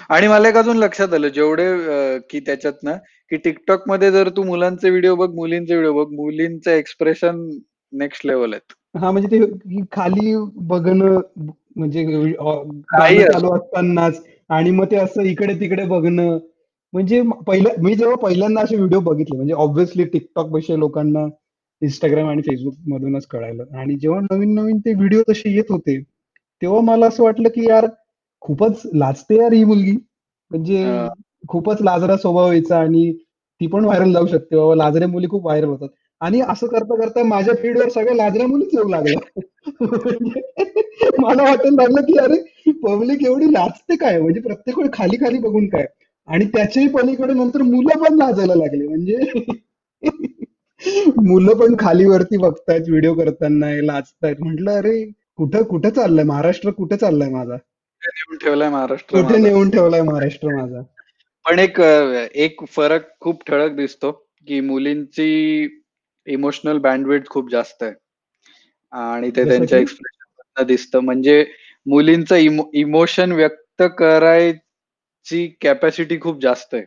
[0.09, 2.97] आणि मला एक अजून लक्षात आलं जेवढे अ, की त्याच्यातनं
[3.31, 7.39] की TikTokमध्ये जर तू मुलांचे व्हिडिओ बघ, मुलींचे व्हिडिओ बघ, मुलींचं एक्सप्रेशन
[7.93, 8.73] नेक्स्ट लेव्हल आहेत.
[8.95, 10.33] हां, म्हणजे ते खाली
[10.67, 11.19] बघणं
[11.75, 12.03] म्हणजे
[12.35, 12.53] अ,
[12.91, 13.31] काही असो.
[13.31, 16.37] चालू असतानाच आणि मग ते असं इकडे-तिकडे बघणं.
[16.93, 21.25] म्हणजे पहिलं मी जेव्हा पहिल्यांदा असे व्हिडिओ बघितले म्हणजे ऑब्व्हियसली TikTokपेक्षा लोकांना
[21.81, 25.99] Instagram आणि Facebookमधूनच कळालं आणि जेव्हा नवीन-नवीन ते व्हिडिओ तसे येत होते,
[26.61, 27.85] तेव्हा मला असं वाटलं, की यार
[28.41, 29.91] खूपच लाजते यार ही मुलगी.
[30.51, 31.07] म्हणजे हां.
[31.47, 33.11] खूपच लाजरा स्वभाव आहे हिचा आणि
[33.61, 34.75] ती पण व्हायरल जाऊ शकते बाबा.
[34.75, 35.89] लाजऱ्या मुली खूप व्हायरल होतात.
[36.21, 39.19] आणि असं करता-करता माझ्या फीडवर सगळ्या लाजऱ्या मुलीच येऊ लागल्या.
[39.81, 40.41] म्हणजे
[41.19, 44.21] मला वाटायला लागलं, की अरे पब्लिक एवढी लाजते काय?
[44.21, 45.85] म्हणजे प्रत्येक वेळी खाली-खाली बघून काय?
[46.27, 48.87] आणि त्याच्याही पलीकडे नंतर मुलं पण लाजायला लागली.
[48.87, 49.17] म्हणजे
[51.23, 54.35] मुलं पण खाली-वरती बघतायत व्हिडिओ करताना, लाजतायत.
[54.39, 55.03] म्हटलं अरे
[55.37, 56.23] कुठं कुठं चाललंय?
[56.23, 57.57] महाराष्ट्र कुठे चाललाय माझा?
[58.03, 59.37] नेऊन ठेवलाय महाराष्ट्र कुठे.
[59.41, 60.81] नेऊन ठेवलाय महाराष्ट्र माझा?
[61.45, 61.79] पण एक
[62.35, 64.11] एक फरक खूप ठळक दिसतो,
[64.47, 65.67] की मुलींची
[66.27, 67.93] इमोशनल बँडविड्थ खूप जास्त आहे.
[68.93, 69.81] आणि ते त्यांच्या की?
[69.81, 70.99] एक्सप्रेशनमधनं दिसतं.
[70.99, 71.45] म्हणजे
[71.85, 76.83] मुलींचं इमो इमोशन व्यक्त करायची कॅपॅसिटी खूप जास्त आहे.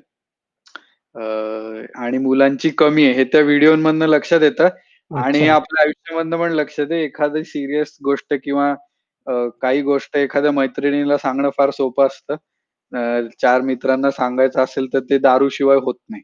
[2.04, 3.12] आणि मुलांची कमी आहे.
[3.14, 4.68] हे त्या व्हिडिओमधनं लक्षात येतं
[5.10, 5.46] आणि.
[5.48, 7.04] आपल्या आयुष्यामधनं पण लक्षात आहे.
[7.04, 8.74] एखादी सीरियस गोष्ट किंवा
[9.62, 12.34] काही गोष्ट एखाद्या मैत्रिणीला सांगणं फार सोपं असतं.
[12.92, 16.22] अ, 4 मित्रांना सांगायचं असेल तर ते दारूशिवाय होत नाही.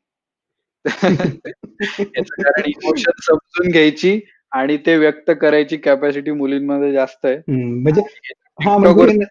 [1.81, 4.21] याचं कारण इमोशन समजून घ्यायची
[4.53, 7.37] आणि ते व्यक्त करायची कॅपॅसिटी मुलींमध्ये जास्त आहे.
[7.37, 9.25] हं, म्हणजे आणि हां, म्हणजे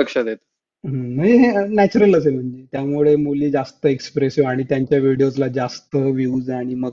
[0.00, 0.44] लक्षात येतं.
[0.84, 2.64] हं, म्हणजे हे नॅचरलच आहे म्हणजे.
[2.72, 6.92] त्यामुळे मुली जास्त एक्सप्रेसिव्ह आणि त्यांच्या व्हिडिओजला जास्त व्ह्यूज आणि मग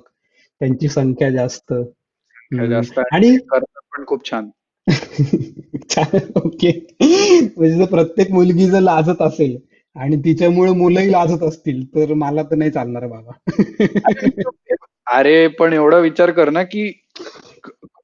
[0.62, 1.74] त्यांची संख्या जास्त.
[1.74, 4.50] संख्या हं, जास्त आणि आणि ते करतात पण खूप छान.
[5.92, 6.70] छान, ओके.
[7.02, 9.58] म्हणजे जर प्रत्येक मुलगी जर लाजत असेल
[9.96, 13.32] आणि तिच्यामुळे मुलंही लाजत असतील, तर मला तर नाही चालणार बाबा.
[15.08, 16.92] अरे पण एवढा विचार कर ना, की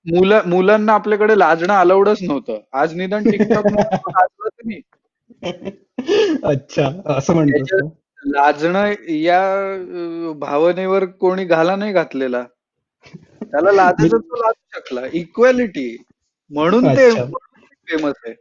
[0.05, 4.81] मुलं मुलांना आपल्याकडे लाजणं अलाउडच नव्हतं आज निदान टिकटॉक लाजलं तुम्ही
[6.43, 8.29] अच्छा असं म्हणतोस त्याच्यात का?
[8.31, 12.43] लाजणं या अ, भावनेवर कोणी घाला नाही घातलेला
[13.41, 15.87] त्याला लाजायचं तो लाजू शकला इक्वॅलिटी
[16.51, 18.33] म्हणून ते फेमस आहे.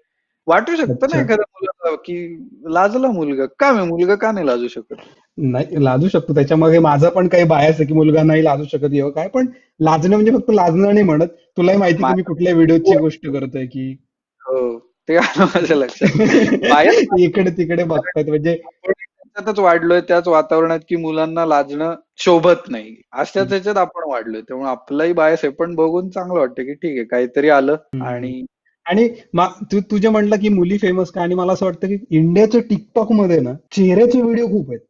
[0.47, 2.37] वाटू शकतं ना एखाद्या मुलाला की
[2.69, 3.47] लाजला मुलगा?
[3.47, 4.95] का नाही मुलगा का नाही लाजू शकत?
[5.39, 6.35] नाही लाजू शकतो.
[6.35, 9.29] त्याच्यामध्ये माझा पण काही बायस आहे की मुलगा नाही लाजू शकत किंवा काय?
[9.29, 9.47] पण
[9.81, 11.27] लाजणं म्हणजे फक्त लाजणं नाही म्हणत.
[11.57, 13.97] तुलाही माहिती मी मा- कुठल्या व्हिडिओची गोष्ट करतोय की.
[14.43, 16.07] हो ते माझ्या लक्षात.
[17.21, 22.97] इकडे तिकडे बघतात म्हणजे त्याच्यातच वाढलोय त्याच वातावरणात की मुलांना लाजणं शोभत नाही.
[23.13, 24.41] अशाच ह्याच्यात आपण वाढलोय.
[24.41, 25.53] त्यामुळे आपलाही बायस आहे.
[25.53, 27.77] पण बघून चांगलं वाटतं की ठीक आहे काहीतरी आलं.
[28.03, 28.45] आणि
[28.85, 29.09] आणि
[29.41, 31.23] तू तुझे म्हटलं की मुली फेमस का?
[31.23, 34.81] आणि मला असं वाटतं की इंडियाच्या टिकटॉकमध्ये ना चेहऱ्याचे व्हिडिओ खूप आहेत.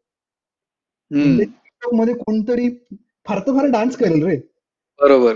[1.12, 1.24] हम्म.
[1.24, 2.68] म्हणजे टिकटॉकमध्ये कोणतरी
[3.24, 4.36] फार तर फार डान्स करेल रे.
[5.00, 5.34] बरोबर.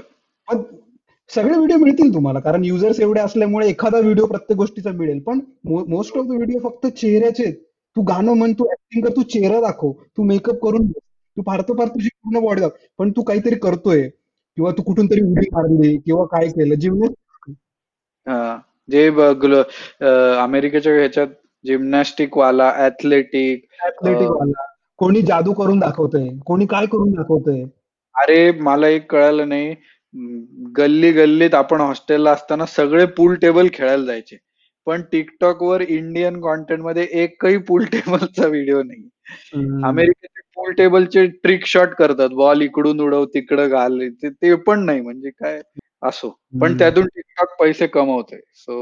[1.35, 2.41] सगळे व्हिडिओ मिळतील तुम्हाला.
[2.41, 5.21] कारण युजर्स एवढे असल्यामुळे एखादा व्हिडिओ प्रत्येक गोष्टीचा मिळेल.
[5.21, 7.57] पण मोस्ट ऑफ द व्हिडिओ फक्त चेहऱ्याचे आहेत.
[7.97, 9.93] तू गाणं म्हण तू ऍक्टिंग कर तू चेहरा दाखव.
[9.93, 10.87] तू मेकअप करून.
[11.37, 14.09] तू फार तर फार तुझी पूर्ण बॉडी दाखव पण तू काहीतरी करतोय
[14.57, 16.75] किंवा तू कुठून तरी उडी मारली किंवा काय केलं
[18.29, 18.59] हा.
[18.91, 21.27] जे अं, अमेरिकेच्या ह्याच्यात
[21.65, 24.67] जिमनॅस्टिक वाला ऍथलेटिक ऍथलेटिक वाला.
[24.97, 26.29] कोणी जादू करून दाखवतंय.
[26.47, 27.63] कोणी काय करून दाखवतंय?
[28.15, 29.75] अरे मला एक कळालं नाही.
[30.79, 34.37] गल्ली गल्लीत आपण हॉस्टेलला असताना सगळे पूल टेबल खेळायला जायचे.
[34.87, 39.09] पण टिकटॉक वर इंडियन कॉन्टेंटमध्ये एकही पूल टेबलचा व्हिडिओ नाही.
[39.55, 39.87] हम्म.
[39.87, 42.29] अमेरिकेचे पूल टेबलचे ट्रिक शॉट करतात.
[42.29, 45.01] बॉल इकडून उडव तिकडं घाल ते पण नाही.
[45.01, 45.61] म्हणजे काय
[46.03, 46.29] असो.
[46.61, 46.79] पण.
[46.79, 48.37] त्यातून टिकटॉक पैसे कमवते.
[48.37, 48.79] सो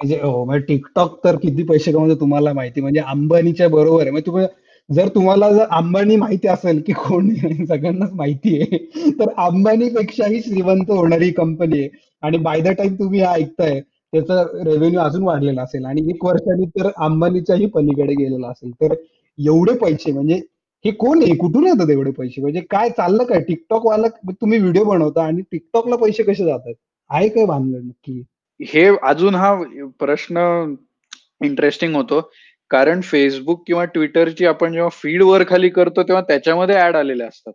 [0.00, 2.80] म्हणजे हो म्हणजे टिकटॉक तर किती पैसे कमवतो तुम्हाला माहिती.
[2.80, 4.10] म्हणजे अंबानीच्या बरोबर आहे.
[4.10, 4.46] म्हणजे तुम्ही
[4.90, 7.28] जर तुम्हाला जर अंबानी माहिती असेल की कोण
[7.68, 11.88] सगळ्यांनाच माहिती आहे तर अंबानीपेक्षाही श्रीमंत होणारी कंपनी आहे.
[12.22, 15.84] आणि बाय द टाइम तुम्ही हा ऐकताय त्याचा रेव्हेन्यू अजून वाढलेला असेल.
[15.84, 18.70] आणि एक वर्षाने तर अंबानीच्याही पलीकडे गेलेला असेल.
[18.72, 18.94] तर
[19.38, 20.40] एवढे पैसे म्हणजे
[20.86, 21.34] हे कोण आहे?
[21.36, 22.40] कुठून येतात एवढे पैसे?
[22.40, 23.40] म्हणजे काय चाललं काय?
[23.40, 26.74] टिकटॉक वाला तुम्ही व्हिडिओ बनवता आणि टिकटॉकला पैसे कसे जातात?
[27.10, 28.22] आहे काय भानगड नक्की?
[28.60, 29.54] हे अजून हा
[29.98, 30.38] प्रश्न
[31.44, 32.20] इंटरेस्टिंग होतो.
[32.70, 37.52] कारण फेसबुक किंवा ट्विटरची आपण जेव्हा फीड वर खाली करतो तेव्हा त्याच्यामध्ये ऍड आलेल्या असतात.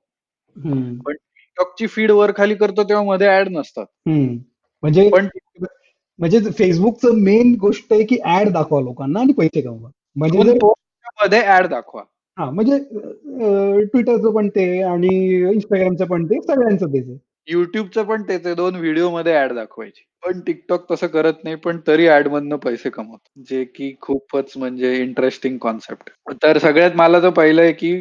[1.06, 3.86] पण टिकटॉकची फीड वर खाली करतो तेव्हा मध्ये ऍड नसतात.
[4.82, 5.28] म्हणजे पण
[6.20, 9.90] म्हणजे फेसबुकचं मेन गोष्ट आहे की ऍड दाखवा लोकांना आणि पैसे कमवा.
[10.16, 10.58] म्हणजे
[11.22, 12.04] मध्ये ऍड दाखवा.
[12.38, 12.78] हा म्हणजे
[13.84, 15.08] ट्विटरचं पण ते आणि
[15.54, 17.18] इंस्टाग्रामचं पण ते सगळ्यांचं तेच आहे.
[17.48, 18.56] युट्यूबचं पण तेच आहे.
[18.56, 20.04] दोन व्हिडिओमध्ये ऍड दाखवायची.
[20.24, 23.20] पण टिकटॉक तसं करत नाही पण तरी ऍड मधनं पैसे कमवत.
[23.50, 26.10] जे की खूपच म्हणजे इंटरेस्टिंग कॉन्सेप्ट
[26.44, 27.94] तर सगळ्यात मला तर पहिलं आहे की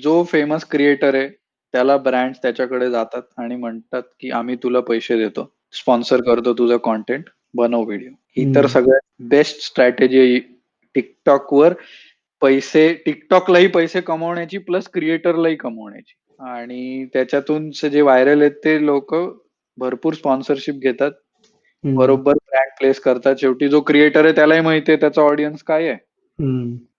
[0.00, 1.28] जो फेमस क्रिएटर आहे
[1.74, 5.50] त्याला ब्रँड त्याच्याकडे जातात आणि म्हणतात की आम्ही तुला पैसे देतो.
[5.74, 8.66] स्पॉन्सर करतो तुझं कॉन्टेंट बनव व्हिडिओ ही तर.
[8.66, 10.38] सगळ्यात बेस्ट स्ट्रॅटेजी आहे.
[10.94, 11.72] टिकटॉकवर
[12.42, 19.14] पैसे टिकटॉकलाही पैसे कमवण्याची प्लस क्रिएटरलाही कमवण्याची आणि त्याच्यातून जे व्हायरल आहेत ते लोक
[19.78, 21.10] भरपूर स्पॉन्सरशिप घेतात.
[21.84, 25.96] बरोबर ब्रँड प्लेस करतात शेवटी जो क्रिएटर आहे त्यालाही माहिती आहे त्याचा ऑडियन्स काय आहे.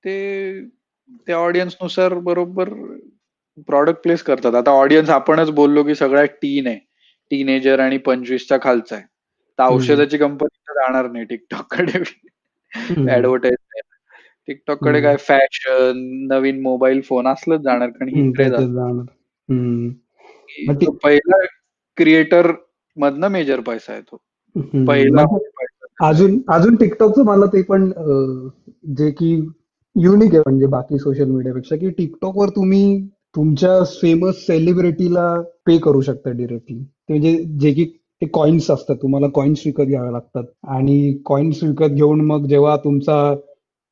[0.06, 0.62] ते
[1.28, 2.70] त्या ऑडियन्सनुसार बरोबर
[3.68, 6.80] प्रॉडक्ट प्लेस करतात आता ऑडियन्स आपणच बोललो की सगळ्यात टीन आहे
[7.32, 9.06] टीनेजर आणि पंचवीसच्या खालचा आहे
[9.60, 9.64] तर.
[9.66, 12.04] औषधाची कंपनी तर जाणार नाही टिकटॉककडे.
[13.12, 13.57] ऍडव्हर्टाईज
[14.48, 15.02] टिकटॉककडे.
[15.02, 19.90] काय फॅशन नवीन मोबाईल फोन असलंच जाणार कारण आहे.
[20.76, 21.44] तो पहिला
[21.98, 22.52] क्रिएटर
[22.98, 24.18] मधनं मेजर पैसा येतो
[24.56, 24.86] हम्म.
[24.86, 25.26] पहिला
[26.02, 27.90] अजून अजून टिकटॉकचं मला ते पण
[28.98, 29.34] जे की
[29.96, 36.32] युनिक आहे म्हणजे बाकी सोशल मीडियापेक्षा की टिकटॉकवर तुम्ही तुमच्या फेमस सेलिब्रिटीला पे करू शकता
[36.32, 36.78] डिरेक्टली
[37.10, 37.86] म्हणजे जे की
[38.22, 38.96] ते कॉइन्स असतात.
[39.02, 40.44] तुम्हाला कॉइन्स विकत घ्यावे लागतात.
[40.68, 43.36] आणि कॉइन्स विकत घेऊन मग जेव्हा तुमचा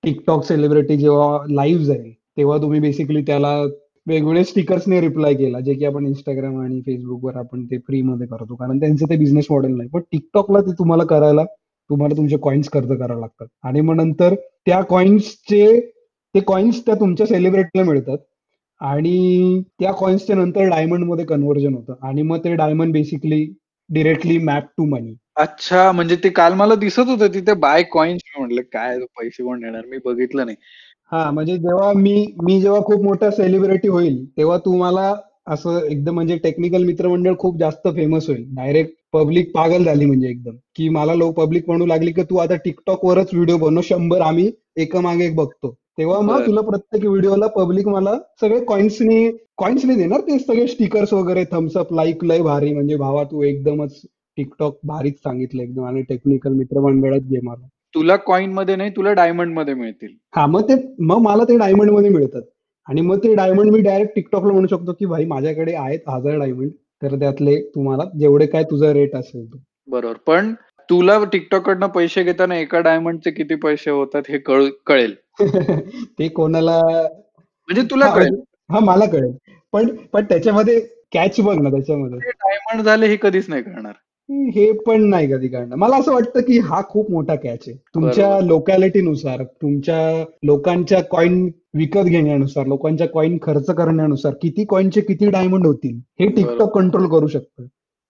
[0.06, 3.62] टिकटॉक सेलिब्रिटी जेव्हा लाईव्ह जाईल तेव्हा तुम्ही बेसिकली त्याला
[4.08, 8.56] वेगवेगळे स्टिकर्सने रिप्लाय केला जे की आपण इंस्टाग्राम आणि फेसबुकवर आपण ते फ्री मध्ये करतो.
[8.56, 9.89] कारण त्यांचं ते बिझनेस मॉडेल नाही.
[9.89, 11.44] पण टिकटॉकला ते तुम्हाला करायला
[11.89, 13.48] तुम्हाला तुमचे कॉइन्स खर्च करावे लागतात.
[13.63, 15.80] आणि मग नंतर त्या कॉइन्सचे
[16.36, 18.18] ते कॉइन्स त्या तुमच्या सेलिब्रिटीला मिळतात.
[18.82, 21.94] आणि त्या कॉइन्सच्या नंतर डायमंडमध्ये कन्व्हर्जन होतं.
[22.02, 23.46] आणि मग ते diamond basically
[23.89, 28.39] directly map to money अच्छा म्हणजे ते काल मला दिसत होतं तिथे बाय कॉइन्स मी
[28.39, 29.86] म्हटलं काय पैसे कोण देणार?
[29.86, 30.58] मी बघितलं नाही.
[31.12, 35.13] हा म्हणजे जेव्हा मी मी जेव्हा खूप मोठा सेलिब्रिटी होईल तेव्हा तुम्हाला
[35.48, 38.45] असं एकदम म्हणजे टेक्निकल मित्रमंडळ खूप जास्त फेमस होईल.
[38.56, 40.56] डायरेक्ट पब्लिक पागल झाली म्हणजे एकदम.
[40.76, 44.52] की मला लोक पब्लिक म्हणू लागली की तू आता टिकटॉक वरच व्हिडिओ बनव शंभर आम्ही
[44.78, 45.76] एकामागे एक बघतो.
[45.98, 46.45] तेव्हा मग बरं.
[46.48, 52.24] तुला प्रत्येक व्हिडिओला पब्लिक मला सगळे कॉइन्सनी कॉइन्सनी देणार ते सगळे स्टिकर्स वगैरे थम्सअप लाईक
[52.26, 54.02] लय भारी म्हणजे भावा तू एकदमच
[54.38, 57.67] टिकटॉक भारीच सांगितलं एकदम आणि टेक्निकल मित्रमंडळात घे मला.
[57.95, 60.15] तुला कॉइनमध्ये नाही तुला डायमंडमध्ये मिळतील.
[60.36, 62.41] हा मग ते मग मला ते डायमंडमध्ये मिळतात.
[62.88, 66.69] आणि मग ते डायमंड मी डायरेक्ट टिकटॉकला म्हणू शकतो की भाई माझ्याकडे आहेत हजार डायमंड
[67.02, 69.58] तर त्यातले तुम्हाला जेवढे काय तुझा रेट असेल तो.
[69.88, 70.54] बरोबर पण
[70.89, 75.15] तुला टिकटॉक कडनं पैसे घेताना एका डायमंडचे किती पैसे होतात हे कळ कळेल.
[76.19, 78.36] ते कोणाला म्हणजे तुला कळेल.
[78.71, 79.32] हा मला कळेल.
[79.74, 80.80] पण पण त्याच्यामध्ये
[81.13, 82.19] कॅच बघ ना त्याच्यामध्ये.
[82.19, 83.93] डायमंड झाले हे कधीच नाही कळणार.
[84.29, 87.77] हे पण नाही कधी कळणार मला असं वाटतं की हा खूप मोठा कॅच आहे.
[87.95, 88.39] तुमच्या.
[88.39, 95.99] लोकॅलिटीनुसार तुमच्या लोकांच्या कॉइन विकत घेण्यानुसार लोकांच्या कॉइन खर्च करण्यानुसार किती कॉइनचे किती डायमंड होतील
[96.19, 97.65] हे टिकटॉक कंट्रोल करू शकतं.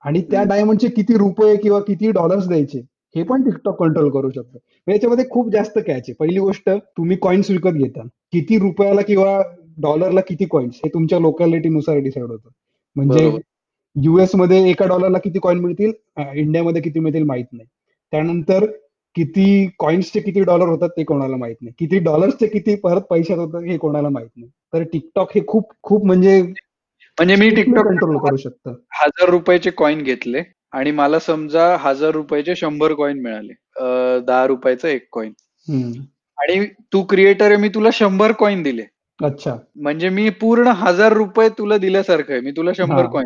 [0.06, 0.43] आणि त्या.
[0.43, 2.80] डायमंडचे किती रुपये किंवा किती डॉलर्स द्यायचे
[3.15, 4.58] हे पण टिकटॉक कंट्रोल करू शकतं.
[4.88, 6.13] मग याच्यामध्ये खूप जास्त कॅच आहे.
[6.13, 8.01] पहिली गोष्ट तुम्ही कॉइन्स विकत घेता
[8.32, 9.41] किती रुपयाला किंवा
[9.78, 12.49] डॉलरला किती कॉइन्स हे तुमच्या लोकॅलिटीनुसार डिसाईड होतं.
[12.95, 13.32] म्हणजे.
[13.96, 15.92] युएसमध्ये एका डॉलरला किती कॉइन मिळतील?
[16.36, 17.68] इंडियामध्ये किती मिळतील माहीत नाही.
[18.14, 18.66] त्यानंतर
[19.16, 19.46] किती
[19.80, 21.74] कॉइन्सचे किती डॉलर होतात ते कोणाला माहीत नाही.
[21.80, 24.50] किती डॉलर्सचे किती परत पैशात होतात हे कोणाला माहीत नाही.
[24.74, 28.74] तर टिकटॉक हे खूप खूप म्हणजे म्हणजे मी टिकटॉक कंट्रोल करू शकतं.
[29.02, 33.54] हजार रुपयाचे कॉइन घेतले आणि मला समजा हजार रुपयाचे शंभर कॉइन मिळाले.
[34.26, 35.32] दहा रुपयाचा एक कॉइन.
[36.38, 38.84] आणि तू क्रिएटर आहे मी तुला शंभर कॉइन दिले.
[39.20, 39.56] अच्छा.
[39.76, 42.42] म्हणजे मी पूर्ण हजार रुपये तुला दिल्यासारखं आहे.
[42.42, 43.06] मी तुला शंभर.
[43.06, 43.26] कॉइन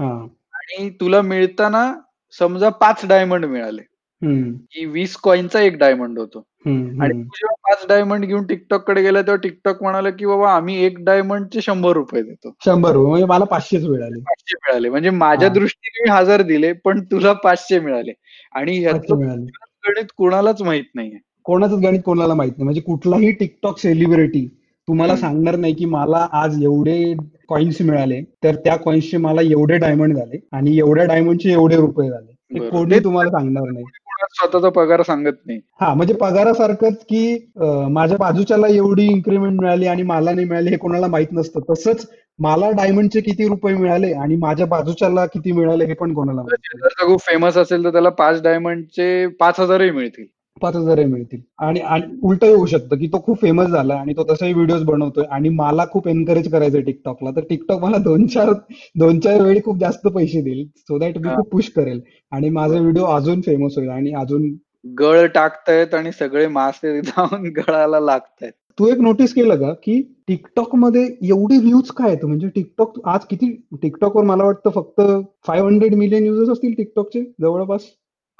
[0.00, 0.26] हा.
[0.54, 1.94] आणि तुला मिळताना
[2.38, 3.82] समजा पाच डायमंड मिळाले.
[4.22, 4.52] हम्म.
[4.52, 6.38] की वीस कॉइनचा एक डायमंड होतो.
[6.68, 7.12] आणि.
[7.12, 11.60] तू जेव्हा पाच डायमंड घेऊन टिकटॉककडे गेला तेव्हा टिकटॉक म्हणाला की बाबा आम्ही एक डायमंडचे
[11.60, 12.54] शंभर रुपये देतो.
[12.64, 14.20] शंभर रुपये म्हणजे मला पाचशेच मिळाले.
[14.20, 14.88] पाचशे मिळाले.
[14.88, 15.54] म्हणजे माझ्या हा.
[15.54, 18.12] दृष्टीने मी हजार दिले पण तुला पाचशे मिळाले.
[18.52, 19.50] आणि मिळाले.
[19.88, 21.18] गणित कुणालाच माहीत नाहीये.
[21.44, 22.64] कोणाचंच गणित कोणाला माहीत नाही.
[22.64, 25.16] म्हणजे कुठलाही टिकटॉक सेलिब्रिटी तुम्हाला.
[25.16, 27.14] सांगणार नाही की मला आज एवढे
[27.48, 32.34] कॉइन्स मिळाले तर त्या कॉइन्सचे मला एवढे डायमंड झाले आणि एवढ्या डायमंडचे एवढे रुपये झाले.
[32.70, 33.84] कोणी तुम्हाला सांगणार नाही
[34.32, 37.50] स्वतःचा पगार सांगत नाही हा म्हणजे पगारासारखंच की
[37.90, 42.06] माझ्या बाजूच्याला एवढी इन्क्रीमेंट मिळाली आणि मला नाही मिळाली हे कोणाला माहीत नसतं तसंच
[42.38, 46.80] मला डायमंडचे किती रुपये मिळाले आणि माझ्या बाजूच्याला किती मिळाले हे पण कोणाला माहीत नाही.
[46.84, 50.24] जर खूप फेमस असेल तर त्याला पाच डायमंडचे पाच हजारही मिळतील
[50.62, 51.40] पाच हजारही मिळतील.
[51.58, 51.80] आणि
[52.22, 55.84] उलट होऊ शकतं की तो खूप फेमस झाला आणि तो तसाही व्हिडिओज बनवतोय आणि मला
[55.90, 58.52] खूप एनकरेज करायचंय टिकटॉकला तर टिकटॉक मला दोन चार
[58.98, 60.66] दोन चार वेळी खूप जास्त पैसे देईल.
[60.78, 61.28] सो दॅट मी.
[61.28, 62.00] खूप पुश करेल.
[62.32, 64.54] आणि माझा व्हिडिओ अजून फेमस होईल आणि अजून
[64.98, 68.52] गळ टाकतायत आणि सगळे मासे जाऊन गळाला लागतायत.
[68.78, 72.24] तू एक नोटीस केलं का की टिकटॉकमध्ये एवढे व्ह्यूज काय आहेत?
[72.24, 75.00] म्हणजे टिकटॉक आज किती टिकटॉकवर मला वाटतं फक्त
[75.46, 77.80] फाईव्ह हंड्रेड मिलियन युजर्स असतील टिकटॉकचे जवळपास.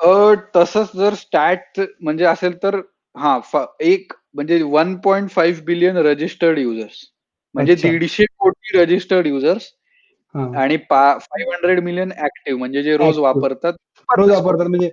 [0.01, 2.81] अ, तसंच जर स्टॅट म्हणजे असेल तर
[3.15, 6.99] हा फ- एक म्हणजे one point five billion registered users.
[7.55, 7.89] म्हणजे अच्छा.
[7.91, 9.69] दीडशे कोटी रजिस्टर्ड युजर्स
[10.35, 10.51] हा.
[10.63, 13.19] आणि फाईव्ह हंड्रेड मिलियन ऍक्टिव्ह म्हणजे जे रोज.
[13.19, 13.73] वापरतात
[14.09, 14.91] रोज वापरतात म्हणजे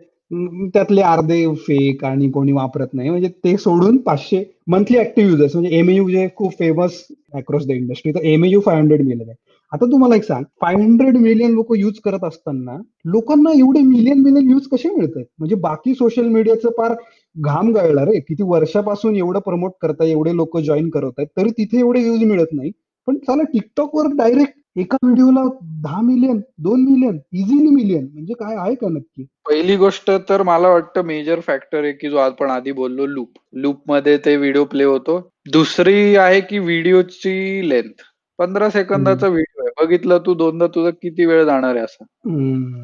[0.73, 3.09] त्यातले अर्धे फेक आणि कोणी वापरत नाही.
[3.09, 8.11] म्हणजे ते सोडून पाचशे मंथली ऍक्टिव्ह युजर्स म्हणजे एमएयू जे खूप फेमस अक्रॉस द इंडस्ट्री
[8.11, 9.35] तर एमएयू फाय हंड्रेड मिलियन आहे.
[9.73, 12.75] आता तुम्हाला एक सांग फाय हंड्रेड मिलियन लोक यूज करत असताना
[13.11, 16.93] लोकांना एवढे मिलियन मिलियन यूज कसे मिळत आहेत म्हणजे बाकी सोशल मीडियाचं फार
[17.35, 18.19] घाम गळणार आहे.
[18.19, 22.53] किती वर्षापासून एवढं प्रमोट करताय एवढे लोक जॉईन करत आहेत तरी तिथे एवढे यूज मिळत
[22.53, 22.71] नाही.
[23.07, 25.43] पण चला टिकटॉकवर डायरेक्ट एका व्हिडिओला
[25.81, 29.23] दहा मिलियन दोन मिलियन इझिली मिलियन म्हणजे काय आहे का नक्की?
[29.49, 34.17] पहिली गोष्ट तर मला वाटतं मेजर फॅक्टर आहे की जो आपण आधी बोललो लूप लूपमध्ये
[34.25, 35.19] ते व्हिडिओ प्ले होतो.
[35.51, 41.75] दुसरी आहे की व्हिडिओची लेंथ पंधरा सेकंदाचा व्हिडिओ बघितलं तू दोनदा तुझा किती वेळ जाणार
[41.75, 42.05] आहे असं.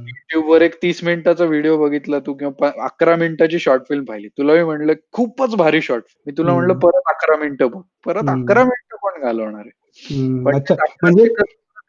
[0.07, 4.27] युट्यूबवर एक तीस मिनिटाचा व्हिडिओ बघितला तू किंवा अकरा मिनिटाची शॉर्ट फिल्म पाहिली.
[4.27, 6.53] तुला मी म्हणलं खूपच भारी शॉर्ट मी तुला.
[6.53, 7.81] म्हणलं परत अकरा मिनिटं बघ.
[8.05, 8.29] परत.
[8.29, 10.43] अकरा मिनिटं कोण घालवणार आहे.
[10.43, 10.55] पण
[11.03, 11.27] म्हणजे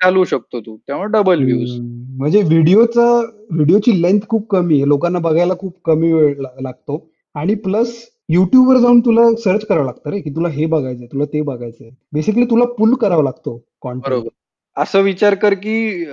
[0.03, 0.77] घालवू शकतो तू.
[0.87, 1.79] त्यामुळे डबल व्ह्यूज
[2.19, 3.05] म्हणजे व्हिडिओचा
[3.51, 4.89] व्हिडिओची लेंथ खूप कमी आहे.
[4.89, 7.07] लोकांना बघायला खूप कमी वेळ लागतो.
[7.35, 7.93] आणि प्लस
[8.29, 11.91] युट्यूबवर जाऊन तुला सर्च करावं लागतं रे की तुला हे बघायचंय तुला ते बघायचंय.
[12.13, 14.29] बेसिकली तुला पुल करावा लागतो कॉन्टेंट
[14.77, 16.05] असं विचार कर की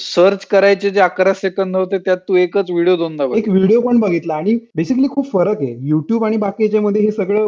[0.00, 4.34] सर्च करायचे जे अकरा सेकंद होते त्यात तू एकच व्हिडिओ दोनदा एक व्हिडिओ पण बघितला
[4.34, 5.74] आणि बेसिकली खूप फरक आहे.
[5.88, 7.46] युट्यूब आणि बाकीच्या मध्ये हे सगळं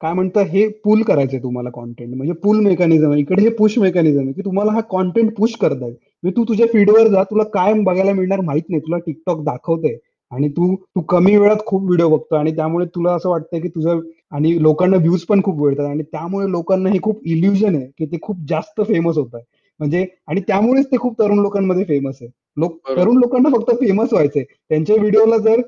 [0.00, 3.20] काय म्हणतात हे पुल करायचंय तुम्हाला कॉन्टेंट म्हणजे पुल मेकॅनिझम आहे.
[3.20, 7.08] इकडे हे पुश मेकॅनिझम आहे की तुम्हाला हा कॉन्टेंट पुश करताय म्हणजे तू तुझ्या फीडवर
[7.08, 8.80] जा तुला काय बघायला मिळणार माहीत नाही.
[8.80, 9.96] तुला टिकटॉक दाखवतंय.
[10.32, 14.00] आणि तू तू कमी वेळात खूप व्हिडिओ बघतो आणि त्यामुळे तुला असं वाटतंय की तुझं
[14.32, 15.84] आणि लोकांना व्ह्यूज पण खूप मिळतात.
[15.86, 19.44] आणि त्यामुळे लोकांना हे खूप इल्युजन आहे की ते खूप जास्त फेमस होत आहे
[19.82, 22.30] म्हणजे आणि त्यामुळेच ते खूप तरुण लोकांमध्ये फेमस आहे.
[22.56, 22.76] लोक.
[22.88, 24.42] तरुण लोकांना फक्त फेमस व्हायचंय.
[24.68, 25.60] त्यांच्या व्हिडिओला जर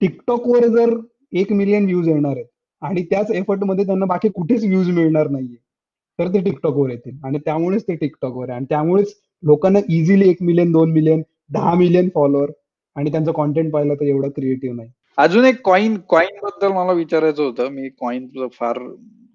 [0.00, 0.94] टिकटॉकवर जर
[1.32, 2.46] एक मिलियन व्ह्यूज येणार आहेत
[2.82, 5.56] आणि त्याच एफर्टमध्ये त्यांना बाकी कुठेच व्ह्यूज मिळणार नाहीये
[6.18, 7.16] तर ते टिकटॉकवर येतील.
[7.24, 8.56] आणि त्यामुळेच ते टिकटॉकवर आहे.
[8.56, 12.50] आणि त्यामुळेच लोकांना इझिली एक मिलियन दोन मिलियन दहा मिलियन फॉलोअर
[12.96, 14.90] आणि त्यांचं कॉन्टेंट पाहिलं तर एवढं क्रिएटिव्ह नाही.
[15.18, 17.68] अजून एक कॉइन कॉइनबद्दल मला विचारायचं होतं.
[17.68, 18.78] मी कॉइन फार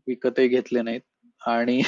[0.08, 1.02] विकतही घेतले नाहीत.
[1.43, 1.82] आणि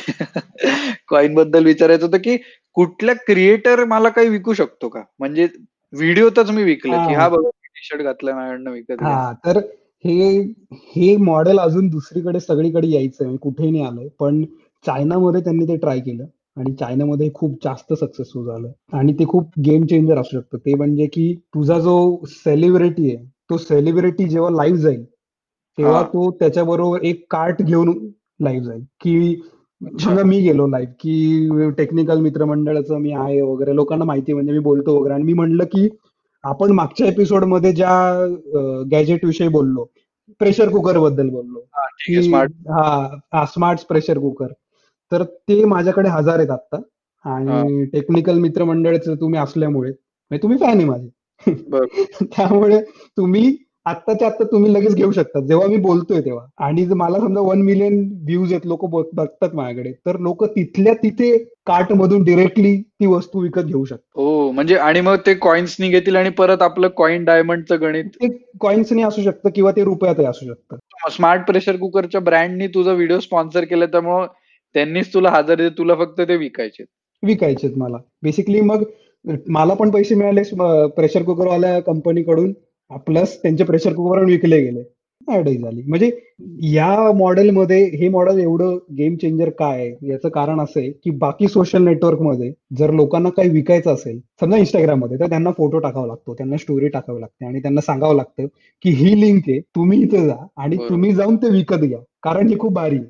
[1.08, 2.38] कॉइनबद्दल विचारायचं होतं की
[2.76, 5.48] कुठल्या क्रिएटर मला काही विकू शकतो का म्हणजे
[5.94, 7.28] व्हिडिओतच मी विकले की हा.
[7.30, 9.02] बघा टी शर्ट घातलाय माझ्याकडनं विकत.
[9.02, 9.58] हा तर
[10.06, 10.40] हे
[10.88, 14.44] हे मॉडेल अजून दुसरीकडे सगळीकडे म्हणजे कुठेही नाही आलंय पण
[14.86, 16.26] चायनामध्ये त्यांनी ते ट्राय केलं
[16.58, 21.06] आणि चायनामध्ये खूप जास्त सक्सेसफुल झालं आणि ते खूप गेम चेंजर असू शकतं ते म्हणजे
[21.06, 21.96] की तुझा जो
[22.28, 26.02] सेलिब्रिटी आहे तो सेलिब्रिटी जेव्हा लाईव्ह जाईल तेव्हा.
[26.04, 27.90] तो त्याच्याबरोबर एक कार्ट घेऊन
[28.42, 28.84] लाईव्ह जाईल.
[29.02, 29.42] की
[30.02, 35.00] समजा मी गेलो लाईव्ह की टेक्निकल मित्रमंडळाचं मी आहे वगैरे लोकांना माहिती म्हणजे मी बोलतो
[35.00, 35.14] वगैरे.
[35.14, 35.90] आणि मी म्हणलं की
[36.44, 38.26] आपण मागच्या एपिसोडमध्ये ज्या
[38.92, 39.86] गॅजेट विषयी बोललो
[40.40, 41.60] प्रेशर कुकरबद्दल बोललो.
[41.60, 44.48] हा, स्मार्ट हा प्रेशर कुकर
[45.12, 46.82] तर ते माझ्याकडे हजार आहेत आता
[47.26, 51.10] आणि टेक्निकल मित्रमंडळाचं तुम्ही असल्यामुळे म्हणजे तुम्ही फॅन आहे माझे.
[52.24, 52.82] त्यामुळे
[53.18, 55.40] तुम्ही आत्ताच्या आत्ता तुम्ही लगेच घेऊ शकता.
[55.40, 56.46] जेव्हा मी बोलतोय तेव्हा.
[56.66, 61.38] आणि जर मला समजा वन मिलियन व्ह्यूज आहेत लोक बघतात माझ्याकडे तर लोक तिथल्या तिथे
[61.68, 64.08] कार्ट मधून डिरेक्टली ती वस्तू विकत घेऊ शकतात.
[64.16, 68.06] हो म्हणजे आणि मग ते कॉइन्सनी घेतील आणि परत आपलं कॉइन डायमंडचं गणित.
[68.06, 68.28] ते
[68.62, 70.78] कॉइन्सनी असू शकतं किंवा ते रुपयातही असू शकतं.
[71.12, 74.26] स्मार्ट प्रेशर कुकरच्या ब्रँडनी तुझा व्हिडिओ स्पॉन्सर केला त्यामुळं
[74.76, 76.84] त्यांनीच तुला हजार तुला फक्त ते विकायचे
[77.24, 77.98] विकायचेत मला.
[78.24, 78.84] बेसिकली मग
[79.48, 80.42] मला पण पैसे मिळाले
[80.88, 82.52] प्रेशर कुकरवाल्या कंपनीकडून
[83.06, 84.84] प्लस त्यांचे प्रेशर कुकर विकले गेले.
[85.28, 85.82] ऍडही झाली.
[85.88, 86.10] म्हणजे
[86.74, 90.10] या मॉडेलमध्ये हे मॉडेल एवढं गेम चेंजर काय आहे?
[90.10, 95.20] याचं कारण असं आहे की बाकी सोशल नेटवर्कमध्ये जर लोकांना काही विकायचं असेल समजा इंस्टाग्राममध्ये
[95.20, 98.46] तर त्यांना फोटो टाकावा लागतो त्यांना स्टोरी टाकावी लागते आणि त्यांना सांगावं लागतं
[98.86, 100.78] की ही लिंक आहे तुम्ही इथे जा आणि.
[100.90, 103.06] तुम्ही जाऊन ते विकत घ्या कारण ही खूप भारी आहे.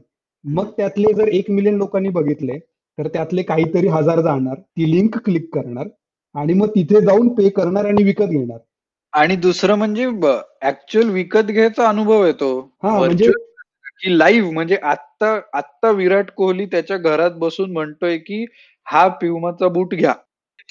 [0.45, 2.57] मग त्यातले जर एक मिलियन लोकांनी बघितले
[2.97, 5.87] तर त्यातले काहीतरी हजार जाणार ती लिंक क्लिक करणार
[6.35, 8.57] आणि मग तिथे जाऊन पे करणार आणि विकत घेणार.
[9.15, 10.05] आणि दुसरं म्हणजे
[10.61, 12.59] ऍक्च्युअल विकत घ्यायचा अनुभव येतो.
[12.83, 13.31] हा म्हणजे
[14.01, 18.45] की लाईव्ह म्हणजे आत्ता आत्ता विराट कोहली त्याच्या घरात बसून म्हणतोय की
[18.87, 20.13] हा प्युमाचा बूट घ्या.